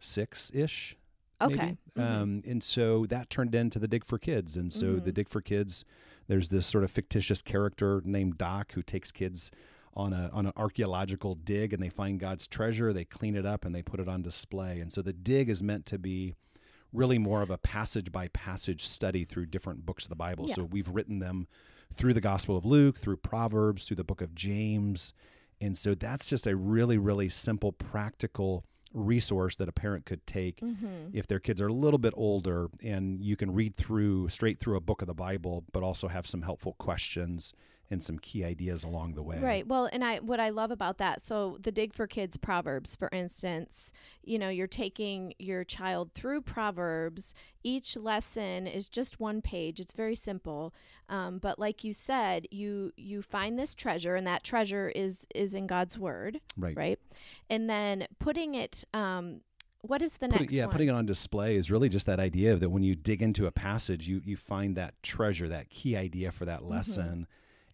six 0.00 0.50
ish. 0.54 0.96
Okay. 1.40 1.76
Mm-hmm. 1.96 2.00
Um, 2.00 2.42
and 2.46 2.62
so 2.62 3.06
that 3.06 3.30
turned 3.30 3.54
into 3.54 3.78
the 3.78 3.88
Dig 3.88 4.04
for 4.04 4.18
Kids. 4.18 4.56
And 4.56 4.72
so 4.72 4.86
mm-hmm. 4.86 5.04
the 5.04 5.12
Dig 5.12 5.28
for 5.28 5.40
Kids, 5.40 5.84
there's 6.26 6.48
this 6.48 6.66
sort 6.66 6.84
of 6.84 6.90
fictitious 6.90 7.42
character 7.42 8.02
named 8.04 8.38
Doc 8.38 8.72
who 8.72 8.82
takes 8.82 9.12
kids 9.12 9.50
on 9.94 10.12
a 10.12 10.30
on 10.32 10.46
an 10.46 10.52
archaeological 10.56 11.34
dig 11.34 11.72
and 11.72 11.82
they 11.82 11.88
find 11.88 12.20
God's 12.20 12.46
treasure, 12.46 12.92
they 12.92 13.04
clean 13.04 13.34
it 13.34 13.44
up 13.44 13.64
and 13.64 13.74
they 13.74 13.82
put 13.82 14.00
it 14.00 14.08
on 14.08 14.22
display. 14.22 14.80
And 14.80 14.92
so 14.92 15.02
the 15.02 15.12
dig 15.12 15.48
is 15.48 15.62
meant 15.62 15.86
to 15.86 15.98
be 15.98 16.34
really 16.92 17.18
more 17.18 17.42
of 17.42 17.50
a 17.50 17.58
passage 17.58 18.12
by 18.12 18.28
passage 18.28 18.86
study 18.86 19.24
through 19.24 19.46
different 19.46 19.84
books 19.84 20.04
of 20.04 20.08
the 20.08 20.16
Bible. 20.16 20.46
Yeah. 20.48 20.54
So 20.54 20.64
we've 20.64 20.88
written 20.88 21.18
them 21.18 21.48
through 21.92 22.14
the 22.14 22.20
Gospel 22.20 22.56
of 22.56 22.64
Luke, 22.64 22.96
through 22.96 23.18
Proverbs, 23.18 23.86
through 23.86 23.96
the 23.96 24.04
book 24.04 24.20
of 24.20 24.34
James. 24.34 25.12
And 25.60 25.76
so 25.76 25.94
that's 25.94 26.28
just 26.28 26.46
a 26.46 26.54
really, 26.54 26.96
really 26.96 27.28
simple, 27.28 27.72
practical 27.72 28.64
resource 28.94 29.56
that 29.56 29.68
a 29.68 29.72
parent 29.72 30.06
could 30.06 30.26
take 30.26 30.60
mm-hmm. 30.60 31.08
if 31.12 31.26
their 31.26 31.38
kids 31.38 31.60
are 31.60 31.68
a 31.68 31.72
little 31.72 31.98
bit 31.98 32.14
older 32.16 32.68
and 32.82 33.22
you 33.22 33.36
can 33.36 33.52
read 33.52 33.76
through 33.76 34.28
straight 34.28 34.58
through 34.58 34.76
a 34.76 34.80
book 34.80 35.02
of 35.02 35.06
the 35.06 35.14
Bible, 35.14 35.64
but 35.72 35.82
also 35.82 36.08
have 36.08 36.26
some 36.26 36.42
helpful 36.42 36.74
questions 36.78 37.52
and 37.90 38.02
some 38.02 38.18
key 38.18 38.44
ideas 38.44 38.84
along 38.84 39.14
the 39.14 39.22
way. 39.22 39.38
Right. 39.38 39.66
Well, 39.66 39.88
and 39.92 40.04
I 40.04 40.18
what 40.18 40.40
I 40.40 40.50
love 40.50 40.70
about 40.70 40.98
that, 40.98 41.22
so 41.22 41.58
the 41.60 41.72
Dig 41.72 41.94
for 41.94 42.06
Kids 42.06 42.36
Proverbs, 42.36 42.94
for 42.94 43.08
instance, 43.12 43.92
you 44.22 44.38
know, 44.38 44.48
you're 44.48 44.66
taking 44.66 45.34
your 45.38 45.64
child 45.64 46.12
through 46.12 46.42
Proverbs. 46.42 47.34
Each 47.62 47.96
lesson 47.96 48.66
is 48.66 48.88
just 48.88 49.20
one 49.20 49.40
page. 49.40 49.80
It's 49.80 49.92
very 49.92 50.14
simple, 50.14 50.74
um, 51.08 51.38
but 51.38 51.58
like 51.58 51.82
you 51.82 51.92
said, 51.92 52.46
you 52.50 52.92
you 52.96 53.22
find 53.22 53.58
this 53.58 53.74
treasure, 53.74 54.16
and 54.16 54.26
that 54.26 54.44
treasure 54.44 54.90
is 54.94 55.26
is 55.34 55.54
in 55.54 55.66
God's 55.66 55.98
Word. 55.98 56.40
Right. 56.56 56.76
Right. 56.76 56.98
And 57.48 57.68
then 57.68 58.06
putting 58.18 58.54
it. 58.54 58.84
Um, 58.92 59.40
what 59.82 60.02
is 60.02 60.16
the 60.16 60.26
putting, 60.26 60.42
next 60.42 60.52
yeah, 60.52 60.64
one? 60.64 60.72
putting 60.72 60.88
it 60.88 60.90
on 60.90 61.06
display 61.06 61.54
is 61.54 61.70
really 61.70 61.88
just 61.88 62.04
that 62.06 62.18
idea 62.18 62.52
of 62.52 62.58
that 62.58 62.70
when 62.70 62.82
you 62.82 62.96
dig 62.96 63.22
into 63.22 63.46
a 63.46 63.52
passage, 63.52 64.08
you 64.08 64.20
you 64.24 64.36
find 64.36 64.76
that 64.76 65.00
treasure, 65.04 65.48
that 65.48 65.70
key 65.70 65.96
idea 65.96 66.32
for 66.32 66.44
that 66.44 66.60
mm-hmm. 66.60 66.72
lesson. 66.72 67.04
Mm-hmm 67.04 67.22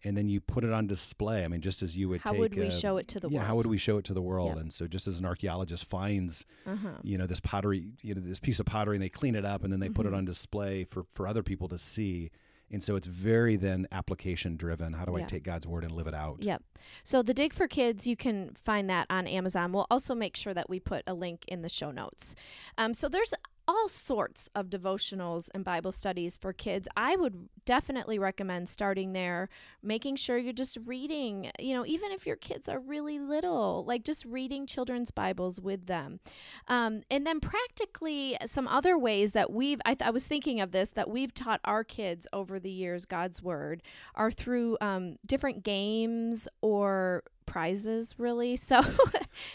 and 0.05 0.15
then 0.15 0.29
you 0.29 0.39
put 0.39 0.63
it 0.63 0.71
on 0.71 0.85
display. 0.87 1.43
I 1.43 1.47
mean, 1.47 1.61
just 1.61 1.81
as 1.81 1.97
you 1.97 2.07
would 2.09 2.21
how 2.21 2.31
take, 2.31 2.39
would 2.39 2.55
we 2.55 2.69
show 2.69 2.97
it 2.97 3.07
to 3.09 3.19
the 3.19 3.27
yeah, 3.27 3.39
world? 3.39 3.47
how 3.47 3.55
would 3.55 3.65
we 3.65 3.77
show 3.77 3.97
it 3.97 4.05
to 4.05 4.13
the 4.13 4.21
world? 4.21 4.49
Yep. 4.49 4.57
And 4.57 4.73
so, 4.73 4.87
just 4.87 5.07
as 5.07 5.17
an 5.17 5.25
archaeologist 5.25 5.85
finds, 5.85 6.45
uh-huh. 6.65 6.89
you 7.01 7.17
know, 7.17 7.25
this 7.25 7.39
pottery, 7.39 7.87
you 8.01 8.13
know, 8.13 8.21
this 8.21 8.39
piece 8.39 8.59
of 8.59 8.67
pottery, 8.67 8.95
and 8.95 9.03
they 9.03 9.09
clean 9.09 9.35
it 9.35 9.43
up, 9.43 9.63
and 9.63 9.73
then 9.73 9.79
they 9.79 9.87
mm-hmm. 9.87 9.95
put 9.95 10.05
it 10.05 10.09
mm-hmm. 10.09 10.19
on 10.19 10.25
display 10.25 10.83
for 10.83 11.05
for 11.11 11.27
other 11.27 11.43
people 11.43 11.67
to 11.69 11.77
see. 11.77 12.31
And 12.71 12.83
so 12.83 12.95
it's 12.95 13.05
very 13.05 13.57
then 13.57 13.87
application 13.91 14.57
driven. 14.57 14.93
How 14.93 15.05
do 15.05 15.11
yeah. 15.15 15.23
I 15.23 15.27
take 15.27 15.43
God's 15.43 15.67
word 15.67 15.83
and 15.83 15.91
live 15.91 16.07
it 16.07 16.15
out? 16.15 16.37
Yep. 16.41 16.63
So 17.03 17.21
the 17.21 17.33
Dig 17.33 17.53
for 17.53 17.67
Kids, 17.67 18.07
you 18.07 18.15
can 18.15 18.55
find 18.55 18.89
that 18.89 19.05
on 19.09 19.27
Amazon. 19.27 19.71
We'll 19.71 19.85
also 19.91 20.15
make 20.15 20.35
sure 20.35 20.53
that 20.53 20.67
we 20.67 20.79
put 20.79 21.03
a 21.05 21.13
link 21.13 21.45
in 21.47 21.61
the 21.61 21.69
show 21.69 21.91
notes. 21.91 22.33
Um, 22.77 22.95
so 22.95 23.07
there's 23.07 23.35
all 23.67 23.87
sorts 23.87 24.49
of 24.55 24.67
devotionals 24.69 25.49
and 25.53 25.63
Bible 25.63 25.91
studies 25.91 26.37
for 26.37 26.53
kids. 26.53 26.87
I 26.95 27.15
would 27.15 27.49
definitely 27.65 28.19
recommend 28.19 28.69
starting 28.69 29.13
there, 29.13 29.49
making 29.81 30.17
sure 30.17 30.37
you're 30.37 30.53
just 30.53 30.77
reading, 30.85 31.51
you 31.59 31.73
know, 31.73 31.85
even 31.85 32.11
if 32.11 32.27
your 32.27 32.35
kids 32.35 32.69
are 32.69 32.79
really 32.79 33.19
little, 33.19 33.83
like 33.87 34.03
just 34.03 34.25
reading 34.25 34.67
children's 34.67 35.11
Bibles 35.11 35.59
with 35.59 35.85
them. 35.87 36.19
Um, 36.67 37.01
and 37.09 37.25
then 37.25 37.39
practically 37.39 38.37
some 38.45 38.67
other 38.67 38.97
ways 38.97 39.31
that 39.33 39.51
we've, 39.51 39.81
I, 39.85 39.95
th- 39.95 40.07
I, 40.07 40.11
was 40.11 40.25
thinking 40.25 40.61
of 40.61 40.71
this, 40.71 40.91
that 40.91 41.09
we've 41.09 41.33
taught 41.33 41.61
our 41.65 41.83
kids 41.83 42.27
over 42.33 42.59
the 42.59 42.71
years 42.71 43.05
God's 43.05 43.41
Word 43.41 43.81
are 44.13 44.31
through 44.31 44.77
um, 44.81 45.17
different 45.25 45.63
games 45.63 46.47
or 46.61 47.23
prizes, 47.45 48.15
really. 48.17 48.55
So 48.55 48.81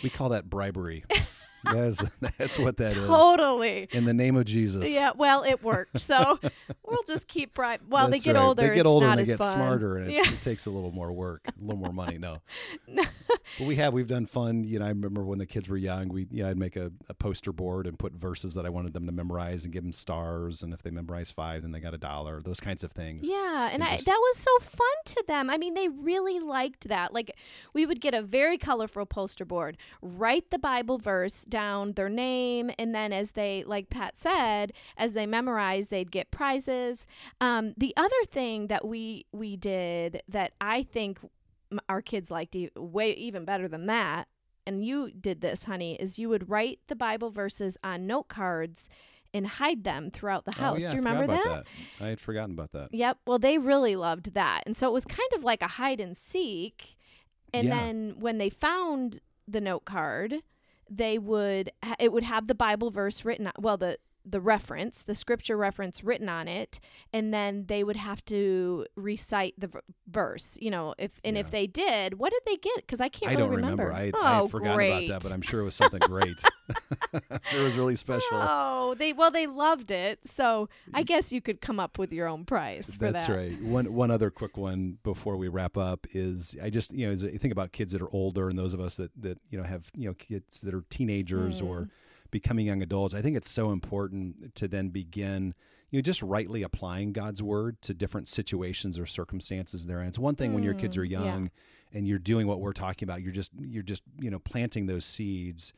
we 0.02 0.10
call 0.10 0.30
that 0.30 0.48
bribery. 0.48 1.04
That's 1.64 1.98
that's 2.38 2.58
what 2.58 2.76
that 2.78 2.96
is. 2.96 3.06
totally. 3.06 3.88
In 3.92 4.04
the 4.04 4.14
name 4.14 4.36
of 4.36 4.44
Jesus. 4.44 4.90
Yeah, 4.90 5.10
well, 5.16 5.42
it 5.44 5.62
worked. 5.62 5.98
So 5.98 6.38
we'll 6.86 7.02
just 7.06 7.28
keep 7.28 7.58
right. 7.58 7.80
Well, 7.88 8.08
they 8.08 8.18
get 8.18 8.34
right. 8.36 8.42
older. 8.42 8.62
They 8.62 8.68
get 8.68 8.78
it's 8.78 8.86
older 8.86 9.06
not 9.06 9.18
and 9.18 9.26
they 9.26 9.30
get 9.32 9.38
fun. 9.38 9.54
smarter, 9.54 9.96
and 9.96 10.10
it's, 10.10 10.28
Yeah. 10.28 10.34
it 10.34 10.40
takes 10.40 10.66
a 10.66 10.70
little 10.70 10.92
more 10.92 11.12
work, 11.12 11.42
a 11.48 11.52
little 11.60 11.76
more 11.80 11.92
money. 11.92 12.18
No, 12.18 12.38
no. 12.88 13.02
but 13.58 13.66
we 13.66 13.76
have 13.76 13.92
we've 13.92 14.06
done 14.08 14.26
fun. 14.26 14.64
You 14.64 14.78
know, 14.78 14.86
I 14.86 14.88
remember 14.90 15.24
when 15.24 15.38
the 15.38 15.46
kids 15.46 15.68
were 15.68 15.76
young, 15.76 16.08
we 16.08 16.26
yeah, 16.30 16.48
I'd 16.48 16.58
make 16.58 16.76
a, 16.76 16.90
a 17.08 17.14
poster 17.14 17.52
board 17.52 17.86
and 17.86 17.98
put 17.98 18.12
verses 18.12 18.54
that 18.54 18.64
I 18.66 18.68
wanted 18.68 18.92
them 18.92 19.06
to 19.06 19.12
memorize 19.12 19.64
and 19.64 19.72
give 19.72 19.82
them 19.82 19.92
stars, 19.92 20.62
and 20.62 20.72
if 20.72 20.82
they 20.82 20.90
memorize 20.90 21.30
five, 21.30 21.62
then 21.62 21.72
they 21.72 21.80
got 21.80 21.94
a 21.94 21.98
dollar. 21.98 22.40
Those 22.40 22.60
kinds 22.60 22.84
of 22.84 22.92
things. 22.92 23.28
Yeah, 23.28 23.64
and 23.72 23.80
and 23.80 23.84
I, 23.84 23.94
just- 23.96 24.06
that 24.06 24.18
was 24.20 24.36
so 24.36 24.58
fun 24.60 24.86
to 25.06 25.24
them. 25.26 25.48
I 25.50 25.56
mean, 25.58 25.74
they 25.74 25.88
really 25.88 26.38
liked 26.38 26.88
that. 26.88 27.12
Like, 27.14 27.34
we 27.72 27.86
would 27.86 28.00
get 28.00 28.12
a 28.14 28.22
very 28.22 28.58
colorful 28.58 29.06
poster 29.06 29.44
board, 29.44 29.76
write 30.02 30.50
the 30.50 30.58
Bible 30.58 30.98
verse 30.98 31.44
down, 31.50 31.92
their 31.92 32.08
name, 32.08 32.70
and 32.78 32.94
then 32.94 33.12
as 33.12 33.32
they, 33.32 33.64
like 33.66 33.90
Pat 33.90 34.16
said, 34.16 34.72
as 34.96 35.12
they 35.14 35.26
memorized, 35.26 35.90
they'd 35.90 36.10
get 36.10 36.30
prizes. 36.30 37.06
Um, 37.40 37.74
the 37.76 37.92
other 37.96 38.22
thing 38.28 38.68
that 38.68 38.86
we 38.86 39.26
we 39.32 39.56
did 39.56 40.22
that 40.28 40.52
I 40.60 40.82
think 40.84 41.18
our 41.88 42.00
kids 42.02 42.30
liked 42.30 42.56
e- 42.56 42.70
way 42.76 43.12
even 43.12 43.44
better 43.44 43.68
than 43.68 43.86
that, 43.86 44.28
and 44.66 44.84
you 44.84 45.10
did 45.10 45.40
this, 45.40 45.64
honey, 45.64 45.94
is 45.96 46.18
you 46.18 46.28
would 46.28 46.48
write 46.48 46.80
the 46.88 46.96
Bible 46.96 47.30
verses 47.30 47.76
on 47.84 48.06
note 48.06 48.28
cards 48.28 48.88
and 49.32 49.46
hide 49.46 49.84
them 49.84 50.10
throughout 50.10 50.44
the 50.44 50.56
house. 50.56 50.78
Oh, 50.78 50.80
yeah, 50.82 50.90
Do 50.90 50.96
you 50.96 51.02
remember 51.02 51.22
about 51.24 51.44
that? 51.44 51.66
I 52.04 52.08
had 52.08 52.18
forgotten 52.20 52.50
about 52.52 52.72
that. 52.72 52.88
Yep. 52.92 53.18
Well, 53.28 53.38
they 53.38 53.58
really 53.58 53.94
loved 53.94 54.34
that. 54.34 54.64
And 54.66 54.76
so 54.76 54.88
it 54.88 54.92
was 54.92 55.04
kind 55.04 55.32
of 55.36 55.44
like 55.44 55.62
a 55.62 55.68
hide 55.68 56.00
and 56.00 56.16
seek. 56.16 56.96
And 57.54 57.68
Yeah. 57.68 57.78
then 57.78 58.16
when 58.18 58.38
they 58.38 58.50
found 58.50 59.20
the 59.46 59.60
note 59.60 59.84
card, 59.84 60.42
they 60.90 61.18
would 61.18 61.70
it 61.98 62.12
would 62.12 62.24
have 62.24 62.46
the 62.46 62.54
Bible 62.54 62.90
verse 62.90 63.24
written 63.24 63.50
well 63.58 63.76
the 63.76 63.96
the 64.30 64.40
reference, 64.40 65.02
the 65.02 65.14
scripture 65.14 65.56
reference 65.56 66.04
written 66.04 66.28
on 66.28 66.48
it, 66.48 66.80
and 67.12 67.32
then 67.34 67.66
they 67.66 67.84
would 67.84 67.96
have 67.96 68.24
to 68.26 68.86
recite 68.96 69.54
the 69.58 69.66
v- 69.68 69.78
verse, 70.08 70.56
you 70.60 70.70
know, 70.70 70.94
if 70.98 71.20
and 71.24 71.36
if 71.36 71.50
they 71.50 71.66
did, 71.66 72.18
what 72.18 72.32
did 72.32 72.42
they 72.46 72.56
get? 72.56 72.86
Cuz 72.86 73.00
I 73.00 73.08
can't 73.08 73.32
I 73.32 73.34
really 73.34 73.46
don't 73.48 73.56
remember. 73.56 73.92
I, 73.92 74.10
oh, 74.14 74.44
I 74.52 74.58
great. 74.74 75.06
about 75.08 75.22
that, 75.22 75.28
but 75.28 75.32
I'm 75.34 75.42
sure 75.42 75.60
it 75.60 75.64
was 75.64 75.74
something 75.74 76.00
great. 76.00 76.42
it 77.12 77.62
was 77.62 77.76
really 77.76 77.96
special. 77.96 78.28
Oh, 78.32 78.94
they 78.98 79.12
well 79.12 79.30
they 79.30 79.46
loved 79.46 79.90
it. 79.90 80.20
So 80.24 80.68
I 80.94 81.02
guess 81.02 81.32
you 81.32 81.40
could 81.40 81.60
come 81.60 81.80
up 81.80 81.98
with 81.98 82.12
your 82.12 82.28
own 82.28 82.44
prize 82.44 82.94
for 82.94 82.98
That's 83.10 83.26
that. 83.26 83.36
right. 83.36 83.62
One 83.62 83.92
one 83.92 84.10
other 84.10 84.30
quick 84.30 84.56
one 84.56 84.98
before 85.02 85.36
we 85.36 85.48
wrap 85.48 85.76
up 85.76 86.06
is 86.12 86.56
I 86.62 86.70
just 86.70 86.92
you 86.92 87.06
know 87.06 87.12
I 87.12 87.36
think 87.36 87.52
about 87.52 87.72
kids 87.72 87.92
that 87.92 88.02
are 88.02 88.12
older 88.12 88.48
and 88.48 88.58
those 88.58 88.74
of 88.74 88.80
us 88.80 88.96
that 88.96 89.10
that 89.20 89.38
you 89.50 89.58
know 89.58 89.64
have 89.64 89.90
you 89.96 90.08
know 90.08 90.14
kids 90.14 90.60
that 90.60 90.74
are 90.74 90.84
teenagers 90.90 91.60
or 91.60 91.80
Mm. 91.80 91.90
Becoming 92.30 92.66
young 92.66 92.82
adults. 92.82 93.14
I 93.14 93.22
think 93.22 93.36
it's 93.36 93.50
so 93.50 93.70
important 93.70 94.54
to 94.56 94.68
then 94.68 94.88
begin 94.90 95.54
you 95.90 95.98
know 95.98 96.02
just 96.02 96.22
rightly 96.22 96.62
applying 96.62 97.12
God's 97.12 97.42
word 97.42 97.82
to 97.82 97.94
different 97.94 98.28
situations 98.28 98.98
or 98.98 99.06
circumstances 99.06 99.86
they're 99.86 100.00
in. 100.00 100.08
It's 100.08 100.18
one 100.18 100.36
thing 100.36 100.54
when 100.54 100.62
your 100.62 100.74
kids 100.74 100.96
Mm, 100.96 101.00
are 101.00 101.04
yeah. 101.04 101.24
young 101.24 101.50
and 101.92 102.06
you're 102.06 102.18
doing 102.20 102.46
what 102.46 102.60
we're 102.60 102.72
talking 102.72 103.06
about. 103.08 103.22
You're 103.22 103.32
just 103.32 103.50
you're 103.58 103.82
just 103.82 104.02
you 104.20 104.30
know 104.30 104.38
planting 104.38 104.86
those 104.86 105.04
seeds. 105.04 105.72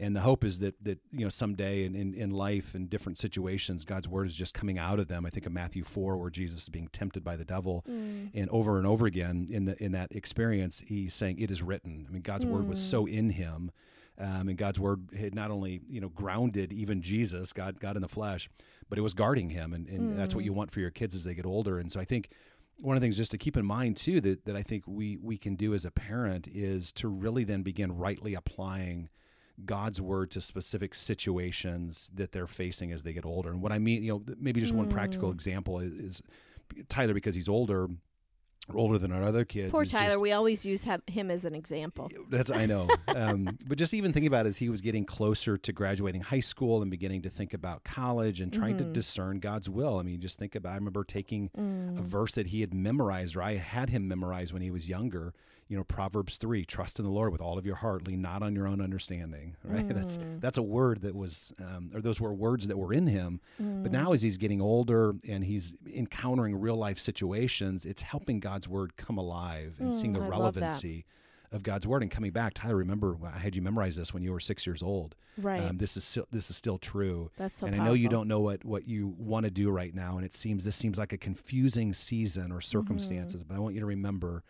And 0.00 0.14
the 0.14 0.20
hope 0.20 0.44
is 0.44 0.60
that 0.60 0.76
that 0.84 1.00
you 1.12 1.24
know 1.24 1.28
someday 1.28 1.84
in, 1.84 1.96
in, 1.96 2.14
in 2.14 2.30
life 2.30 2.74
in 2.76 2.86
different 2.86 3.18
situations, 3.18 3.84
God's 3.84 4.06
word 4.06 4.28
is 4.28 4.36
just 4.36 4.54
coming 4.54 4.78
out 4.78 5.00
of 5.00 5.08
them. 5.08 5.26
I 5.26 5.30
think 5.30 5.44
of 5.44 5.50
Matthew 5.52 5.82
four, 5.82 6.16
where 6.16 6.30
Jesus 6.30 6.62
is 6.62 6.68
being 6.68 6.86
tempted 6.92 7.24
by 7.24 7.34
the 7.36 7.44
devil, 7.44 7.84
Mm. 7.90 8.30
and 8.32 8.48
over 8.50 8.78
and 8.78 8.86
over 8.86 9.06
again 9.06 9.48
in 9.50 9.64
the 9.64 9.82
in 9.82 9.90
that 9.92 10.12
experience, 10.12 10.84
he's 10.86 11.14
saying, 11.14 11.40
"It 11.40 11.50
is 11.50 11.62
written." 11.64 12.06
I 12.08 12.12
mean, 12.12 12.22
God's 12.22 12.46
word 12.46 12.68
was 12.68 12.80
so 12.80 13.06
in 13.06 13.30
him, 13.30 13.72
um, 14.18 14.48
and 14.48 14.58
God's 14.58 14.80
word 14.80 15.08
had 15.18 15.34
not 15.34 15.50
only 15.50 15.80
you 15.88 16.00
know 16.00 16.08
grounded 16.08 16.72
even 16.72 17.02
Jesus, 17.02 17.52
God 17.52 17.80
God 17.80 17.96
in 17.96 18.02
the 18.02 18.08
flesh, 18.08 18.48
but 18.88 18.98
it 18.98 19.02
was 19.02 19.14
guarding 19.14 19.50
him, 19.50 19.72
and, 19.72 19.88
and 19.88 20.18
that's 20.18 20.34
what 20.34 20.44
you 20.44 20.52
want 20.52 20.70
for 20.70 20.80
your 20.80 20.90
kids 20.90 21.14
as 21.14 21.24
they 21.24 21.34
get 21.34 21.46
older. 21.46 21.78
And 21.78 21.90
so 21.92 22.00
I 22.00 22.04
think 22.04 22.30
one 22.80 22.96
of 22.96 23.00
the 23.00 23.04
things 23.04 23.16
just 23.16 23.32
to 23.32 23.38
keep 23.38 23.56
in 23.56 23.66
mind 23.66 23.96
too 23.96 24.20
that, 24.20 24.44
that 24.44 24.54
I 24.56 24.62
think 24.62 24.84
we 24.86 25.16
we 25.16 25.36
can 25.36 25.56
do 25.56 25.74
as 25.74 25.84
a 25.84 25.90
parent 25.90 26.48
is 26.48 26.92
to 26.92 27.08
really 27.08 27.44
then 27.44 27.62
begin 27.62 27.96
rightly 27.96 28.34
applying 28.34 29.08
God's 29.64 30.00
word 30.00 30.30
to 30.32 30.40
specific 30.40 30.94
situations 30.94 32.08
that 32.14 32.30
they're 32.32 32.46
facing 32.46 32.92
as 32.92 33.02
they 33.02 33.12
get 33.12 33.26
older. 33.26 33.50
And 33.50 33.60
what 33.60 33.72
I 33.72 33.78
mean, 33.78 34.04
you 34.04 34.12
know, 34.12 34.34
maybe 34.38 34.60
just 34.60 34.72
one 34.72 34.86
Mm. 34.86 34.90
practical 34.90 35.32
example 35.32 35.80
is, 35.80 35.92
is 35.94 36.22
Tyler 36.88 37.14
because 37.14 37.34
he's 37.34 37.48
older, 37.48 37.88
older 38.74 38.98
than 38.98 39.12
our 39.12 39.22
other 39.22 39.44
kids. 39.44 39.70
Poor 39.72 39.84
Tyler, 39.84 40.10
just- 40.10 40.20
we 40.20 40.32
always 40.32 40.64
use 40.64 40.84
ha- 40.84 40.98
him 41.06 41.30
as 41.30 41.44
an 41.44 41.54
example. 41.54 42.10
that's 42.28 42.50
I 42.50 42.66
know, 42.66 42.88
um, 43.08 43.56
but 43.66 43.78
just 43.78 43.94
even 43.94 44.12
thinking 44.12 44.26
about 44.28 44.46
it 44.46 44.50
as 44.50 44.56
he 44.58 44.68
was 44.68 44.80
getting 44.80 45.04
closer 45.04 45.56
to 45.56 45.72
graduating 45.72 46.20
high 46.20 46.40
school 46.40 46.82
and 46.82 46.90
beginning 46.90 47.22
to 47.22 47.30
think 47.30 47.54
about 47.54 47.84
college 47.84 48.40
and 48.40 48.52
trying 48.52 48.76
to 48.78 48.84
Mhm. 48.84 48.92
discern 48.92 49.38
God's 49.40 49.68
will. 49.70 49.98
I 49.98 50.02
mean, 50.02 50.20
just 50.20 50.38
think 50.38 50.54
about. 50.54 50.72
I 50.72 50.74
remember 50.76 51.04
taking 51.04 51.50
Mm. 51.58 51.98
a 51.98 52.02
verse 52.02 52.32
that 52.32 52.48
he 52.48 52.60
had 52.60 52.74
memorized, 52.74 53.36
or 53.36 53.42
I 53.42 53.56
had 53.56 53.90
him 53.90 54.06
memorize 54.08 54.52
when 54.52 54.62
he 54.62 54.70
was 54.70 54.88
younger. 54.88 55.32
You 55.68 55.76
know, 55.76 55.84
Proverbs 55.84 56.38
three: 56.38 56.64
"Trust 56.64 56.98
in 56.98 57.04
the 57.04 57.10
Lord 57.10 57.30
with 57.30 57.40
all 57.42 57.58
of 57.58 57.66
your 57.66 57.76
heart; 57.76 58.06
lean 58.06 58.22
not 58.22 58.42
on 58.42 58.54
your 58.56 58.66
own 58.66 58.80
understanding." 58.80 59.56
Right? 59.62 59.86
That's 59.94 60.16
Mm. 60.18 60.40
that's 60.40 60.56
a 60.58 60.62
word 60.62 61.02
that 61.02 61.14
was, 61.14 61.52
um, 61.60 61.90
or 61.94 62.00
those 62.00 62.20
were 62.20 62.32
words 62.32 62.66
that 62.68 62.78
were 62.78 62.92
in 62.92 63.06
him. 63.06 63.40
Mm. 63.60 63.82
But 63.82 63.92
now, 63.92 64.12
as 64.12 64.22
he's 64.22 64.38
getting 64.38 64.60
older 64.62 65.14
and 65.28 65.44
he's 65.44 65.74
encountering 65.92 66.58
real 66.58 66.76
life 66.76 66.98
situations, 66.98 67.84
it's 67.84 68.02
helping 68.02 68.40
God's 68.40 68.66
word 68.66 68.96
come 68.96 69.18
alive 69.18 69.76
and 69.78 69.94
seeing 69.94 70.14
the 70.14 70.20
Mm, 70.20 70.26
I 70.26 70.28
relevancy 70.28 71.04
of 71.50 71.62
God's 71.62 71.86
word 71.86 72.02
and 72.02 72.10
coming 72.10 72.30
back. 72.30 72.52
Tyler, 72.54 72.76
remember 72.76 73.16
I 73.24 73.38
had 73.38 73.56
you 73.56 73.62
memorize 73.62 73.96
this 73.96 74.12
when 74.12 74.22
you 74.22 74.32
were 74.32 74.40
six 74.40 74.66
years 74.66 74.82
old. 74.82 75.16
Right. 75.36 75.62
Um, 75.62 75.78
this 75.78 75.96
is 75.96 76.04
still, 76.04 76.26
this 76.30 76.50
is 76.50 76.56
still 76.56 76.78
true. 76.78 77.30
That's 77.36 77.56
so 77.58 77.66
and 77.66 77.74
I 77.76 77.84
know 77.84 77.92
you 77.92 78.08
don't 78.08 78.28
know 78.28 78.40
what 78.40 78.64
what 78.64 78.88
you 78.88 79.14
want 79.18 79.44
to 79.44 79.50
do 79.50 79.70
right 79.70 79.94
now, 79.94 80.16
and 80.16 80.24
it 80.24 80.32
seems 80.32 80.64
this 80.64 80.76
seems 80.76 80.98
like 80.98 81.12
a 81.12 81.18
confusing 81.18 81.92
season 81.94 82.52
or 82.52 82.60
circumstances. 82.60 83.42
Mm-hmm. 83.42 83.48
But 83.52 83.56
I 83.56 83.60
want 83.60 83.74
you 83.74 83.80
to 83.80 83.86
remember 83.86 84.42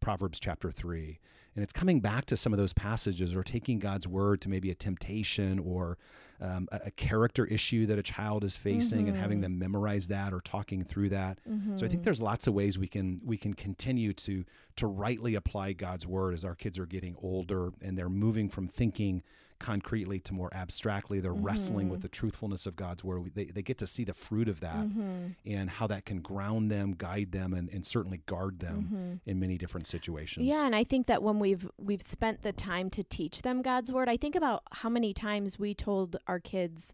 Proverbs 0.00 0.40
chapter 0.40 0.70
three. 0.70 1.18
And 1.56 1.62
it's 1.64 1.72
coming 1.72 2.00
back 2.00 2.26
to 2.26 2.36
some 2.36 2.52
of 2.52 2.58
those 2.58 2.72
passages 2.72 3.34
or 3.34 3.42
taking 3.42 3.78
God's 3.80 4.06
word 4.06 4.40
to 4.42 4.48
maybe 4.48 4.70
a 4.70 4.74
temptation 4.74 5.58
or 5.58 5.98
um, 6.40 6.68
a, 6.72 6.80
a 6.86 6.90
character 6.92 7.44
issue 7.44 7.84
that 7.86 7.98
a 7.98 8.02
child 8.02 8.44
is 8.44 8.56
facing 8.56 9.08
and 9.08 9.16
having 9.16 9.38
Mhm. 9.38 9.42
them 9.42 9.58
memorize 9.58 10.08
that 10.08 10.32
or 10.32 10.40
talking 10.40 10.84
through 10.84 11.10
that. 11.10 11.38
So 11.44 11.50
I 11.50 11.54
Mm-hmm. 11.56 11.86
think 11.88 12.02
there's 12.04 12.20
lots 12.22 12.46
of 12.46 12.54
ways 12.54 12.78
we 12.78 12.88
can 12.88 13.20
we 13.24 13.36
can 13.36 13.52
continue 13.54 14.12
to 14.14 14.44
to 14.76 14.86
rightly 14.86 15.34
apply 15.34 15.72
God's 15.74 16.06
word 16.06 16.32
as 16.34 16.44
our 16.44 16.54
kids 16.54 16.78
are 16.78 16.86
getting 16.86 17.16
older 17.20 17.72
and 17.82 17.98
they're 17.98 18.08
moving 18.08 18.48
from 18.48 18.66
thinking 18.66 19.22
concretely 19.60 20.18
to 20.20 20.34
more 20.34 20.52
abstractly. 20.52 21.20
They're 21.20 21.32
wrestling 21.32 21.84
Mm-hmm. 21.86 21.92
with 21.92 22.02
the 22.02 22.08
truthfulness 22.08 22.66
of 22.66 22.74
God's 22.74 23.04
word. 23.04 23.22
We- 23.22 23.30
They, 23.30 23.44
they 23.44 23.62
get 23.62 23.78
to 23.78 23.86
see 23.86 24.02
the 24.02 24.14
fruit 24.14 24.48
of 24.48 24.58
that 24.60 24.86
Mhm. 24.88 25.36
and 25.46 25.70
how 25.70 25.86
that 25.86 26.04
can 26.04 26.20
ground 26.20 26.70
them, 26.70 26.94
guide 26.98 27.30
them, 27.30 27.54
and, 27.54 27.68
and 27.68 27.86
certainly 27.86 28.18
guard 28.26 28.58
them 28.58 28.88
Mhm. 28.92 29.30
in 29.30 29.38
many 29.38 29.56
different 29.58 29.86
situations. 29.86 30.46
Yeah, 30.46 30.66
and 30.66 30.74
I 30.74 30.82
think 30.82 31.06
that 31.06 31.22
when 31.22 31.38
we've 31.38 31.70
we've 31.78 32.02
spent 32.02 32.42
the 32.42 32.52
time 32.52 32.90
to 32.90 33.04
teach 33.04 33.42
them 33.42 33.62
God's 33.62 33.92
word, 33.92 34.08
I 34.08 34.16
think 34.16 34.34
about 34.34 34.62
how 34.72 34.88
many 34.88 35.12
times 35.14 35.58
we 35.58 35.74
told 35.74 36.16
our 36.26 36.40
kids, 36.40 36.92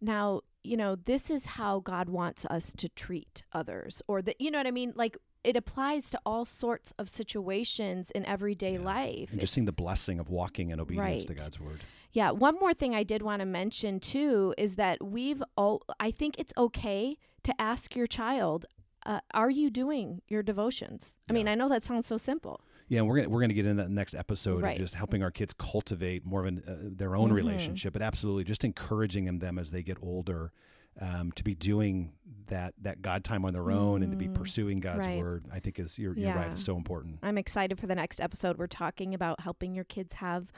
now, 0.00 0.40
you 0.62 0.76
know, 0.76 0.94
this 0.96 1.30
is 1.30 1.46
how 1.46 1.80
God 1.80 2.08
wants 2.08 2.44
us 2.46 2.72
to 2.78 2.88
treat 2.88 3.42
others 3.52 4.00
or 4.08 4.22
that 4.22 4.40
you 4.40 4.50
know 4.50 4.58
what 4.58 4.66
I 4.66 4.70
mean? 4.70 4.92
Like 4.96 5.18
it 5.44 5.56
applies 5.56 6.10
to 6.10 6.20
all 6.24 6.44
sorts 6.44 6.92
of 6.98 7.08
situations 7.08 8.10
in 8.10 8.24
everyday 8.24 8.74
Yeah. 8.74 8.80
life. 8.80 9.30
And 9.30 9.40
just 9.40 9.52
seeing 9.54 9.66
the 9.66 9.72
blessing 9.72 10.18
of 10.18 10.28
walking 10.30 10.70
in 10.70 10.80
obedience 10.80 11.24
to 11.26 11.34
God's 11.34 11.60
word. 11.60 11.80
Yeah, 12.12 12.30
one 12.30 12.54
more 12.60 12.72
thing 12.74 12.94
I 12.94 13.02
did 13.02 13.22
want 13.22 13.40
to 13.40 13.46
mention 13.46 14.00
too 14.00 14.54
is 14.56 14.76
that 14.76 15.04
we've 15.04 15.42
all 15.56 15.82
I 16.00 16.10
think 16.10 16.38
it's 16.38 16.52
okay 16.56 17.18
to 17.42 17.60
ask 17.60 17.94
your 17.94 18.06
child, 18.06 18.66
uh, 19.04 19.20
are 19.34 19.50
you 19.50 19.68
doing 19.70 20.22
your 20.28 20.42
devotions? 20.42 21.16
I 21.28 21.32
mean, 21.32 21.46
I 21.48 21.54
know 21.54 21.68
that 21.68 21.82
sounds 21.82 22.06
so 22.06 22.16
simple. 22.16 22.60
Yeah, 22.88 23.00
and 23.00 23.08
we're 23.08 23.16
gonna 23.16 23.28
we're 23.30 23.40
gonna 23.40 23.54
get 23.54 23.66
into 23.66 23.82
that 23.82 23.90
next 23.90 24.14
episode 24.14 24.62
Right. 24.62 24.76
of 24.76 24.78
just 24.82 24.94
helping 24.94 25.22
our 25.22 25.30
kids 25.30 25.52
cultivate 25.54 26.24
more 26.24 26.40
of 26.40 26.46
an, 26.46 26.62
uh, 26.66 26.76
their 26.96 27.16
own 27.16 27.30
Mhm. 27.30 27.34
relationship, 27.34 27.92
but 27.94 28.02
absolutely 28.02 28.44
just 28.44 28.62
encouraging 28.64 29.38
them 29.38 29.58
as 29.58 29.70
they 29.70 29.82
get 29.82 29.98
older 30.02 30.52
um, 31.00 31.32
to 31.32 31.42
be 31.44 31.54
doing 31.54 32.12
that 32.46 32.74
that 32.82 33.00
God 33.02 33.24
time 33.24 33.44
on 33.44 33.52
their 33.52 33.70
own 33.70 34.02
and 34.02 34.12
to 34.12 34.16
be 34.18 34.28
Mm, 34.28 34.34
pursuing 34.34 34.78
God's 34.78 35.06
right. 35.06 35.18
word. 35.18 35.46
I 35.52 35.60
think 35.60 35.78
is 35.78 35.98
you're, 35.98 36.14
you're 36.14 36.34
right. 36.34 36.46
Yeah. 36.46 36.52
It's 36.52 36.62
so 36.64 36.76
important. 36.76 37.18
I'm 37.22 37.38
excited 37.38 37.78
for 37.78 37.86
the 37.86 37.94
next 37.94 38.20
episode. 38.20 38.58
We're 38.58 38.66
talking 38.66 39.14
about 39.14 39.40
helping 39.40 39.74
your 39.74 39.84
kids 39.84 40.14
have 40.14 40.52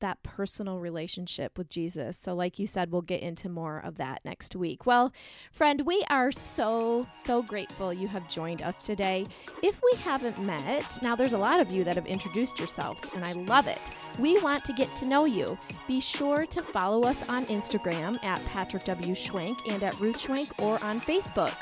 that 0.00 0.22
personal 0.22 0.78
relationship 0.78 1.56
with 1.56 1.68
Jesus. 1.68 2.16
So, 2.16 2.34
like 2.34 2.58
you 2.58 2.66
said, 2.66 2.90
we'll 2.90 3.02
get 3.02 3.22
into 3.22 3.48
more 3.48 3.78
of 3.78 3.96
that 3.96 4.20
next 4.24 4.56
week. 4.56 4.86
Well, 4.86 5.12
friend, 5.52 5.82
we 5.86 6.04
are 6.10 6.32
so, 6.32 7.06
so 7.14 7.42
grateful 7.42 7.92
you 7.92 8.08
have 8.08 8.28
joined 8.28 8.62
us 8.62 8.84
today. 8.84 9.26
If 9.62 9.80
we 9.82 9.98
haven't 10.00 10.42
met, 10.42 10.98
now 11.02 11.16
there's 11.16 11.32
a 11.32 11.38
lot 11.38 11.60
of 11.60 11.72
you 11.72 11.84
that 11.84 11.96
have 11.96 12.06
introduced 12.06 12.58
yourselves, 12.58 13.12
and 13.14 13.24
I 13.24 13.32
love 13.32 13.66
it. 13.66 13.90
We 14.18 14.40
want 14.40 14.64
to 14.64 14.72
get 14.72 14.94
to 14.96 15.06
know 15.06 15.26
you. 15.26 15.58
Be 15.86 16.00
sure 16.00 16.46
to 16.46 16.62
follow 16.62 17.02
us 17.08 17.28
on 17.28 17.46
Instagram 17.46 18.22
at 18.24 18.44
Patrick 18.46 18.84
W. 18.84 19.14
Schwank 19.14 19.56
and 19.68 19.82
at 19.82 19.98
Ruth 20.00 20.18
Schwank 20.18 20.60
or 20.62 20.82
on 20.84 21.00
Facebook. 21.00 21.54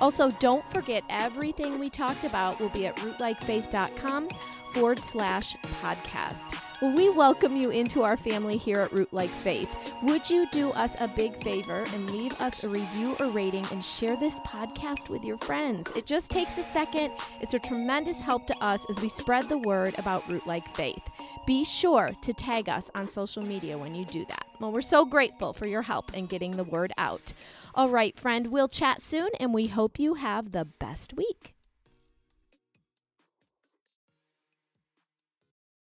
Also, 0.00 0.30
don't 0.30 0.68
forget 0.72 1.02
everything 1.08 1.78
we 1.78 1.88
talked 1.88 2.24
about 2.24 2.60
will 2.60 2.70
be 2.70 2.86
at 2.86 2.96
rootlikefaith.com 2.96 4.28
forward 4.72 4.98
slash 4.98 5.56
podcast. 5.82 6.60
We 6.92 7.08
welcome 7.08 7.56
you 7.56 7.70
into 7.70 8.02
our 8.02 8.18
family 8.18 8.58
here 8.58 8.80
at 8.80 8.90
Rootlike 8.90 9.30
Faith. 9.40 9.74
Would 10.02 10.28
you 10.28 10.46
do 10.50 10.68
us 10.72 10.94
a 11.00 11.08
big 11.08 11.42
favor 11.42 11.86
and 11.94 12.10
leave 12.10 12.38
us 12.42 12.62
a 12.62 12.68
review 12.68 13.16
or 13.18 13.28
rating 13.28 13.64
and 13.72 13.82
share 13.82 14.18
this 14.18 14.38
podcast 14.40 15.08
with 15.08 15.24
your 15.24 15.38
friends? 15.38 15.90
It 15.96 16.04
just 16.04 16.30
takes 16.30 16.58
a 16.58 16.62
second. 16.62 17.12
It's 17.40 17.54
a 17.54 17.58
tremendous 17.58 18.20
help 18.20 18.46
to 18.48 18.56
us 18.62 18.84
as 18.90 19.00
we 19.00 19.08
spread 19.08 19.48
the 19.48 19.56
word 19.56 19.98
about 19.98 20.24
Rootlike 20.24 20.68
Faith. 20.76 21.02
Be 21.46 21.64
sure 21.64 22.10
to 22.20 22.34
tag 22.34 22.68
us 22.68 22.90
on 22.94 23.08
social 23.08 23.42
media 23.42 23.78
when 23.78 23.94
you 23.94 24.04
do 24.04 24.26
that. 24.26 24.44
Well, 24.60 24.70
we're 24.70 24.82
so 24.82 25.06
grateful 25.06 25.54
for 25.54 25.66
your 25.66 25.82
help 25.82 26.12
in 26.12 26.26
getting 26.26 26.54
the 26.58 26.64
word 26.64 26.92
out. 26.98 27.32
All 27.74 27.88
right, 27.88 28.18
friend, 28.20 28.48
we'll 28.48 28.68
chat 28.68 29.00
soon 29.00 29.30
and 29.40 29.54
we 29.54 29.68
hope 29.68 29.98
you 29.98 30.14
have 30.14 30.52
the 30.52 30.66
best 30.66 31.14
week. 31.14 31.53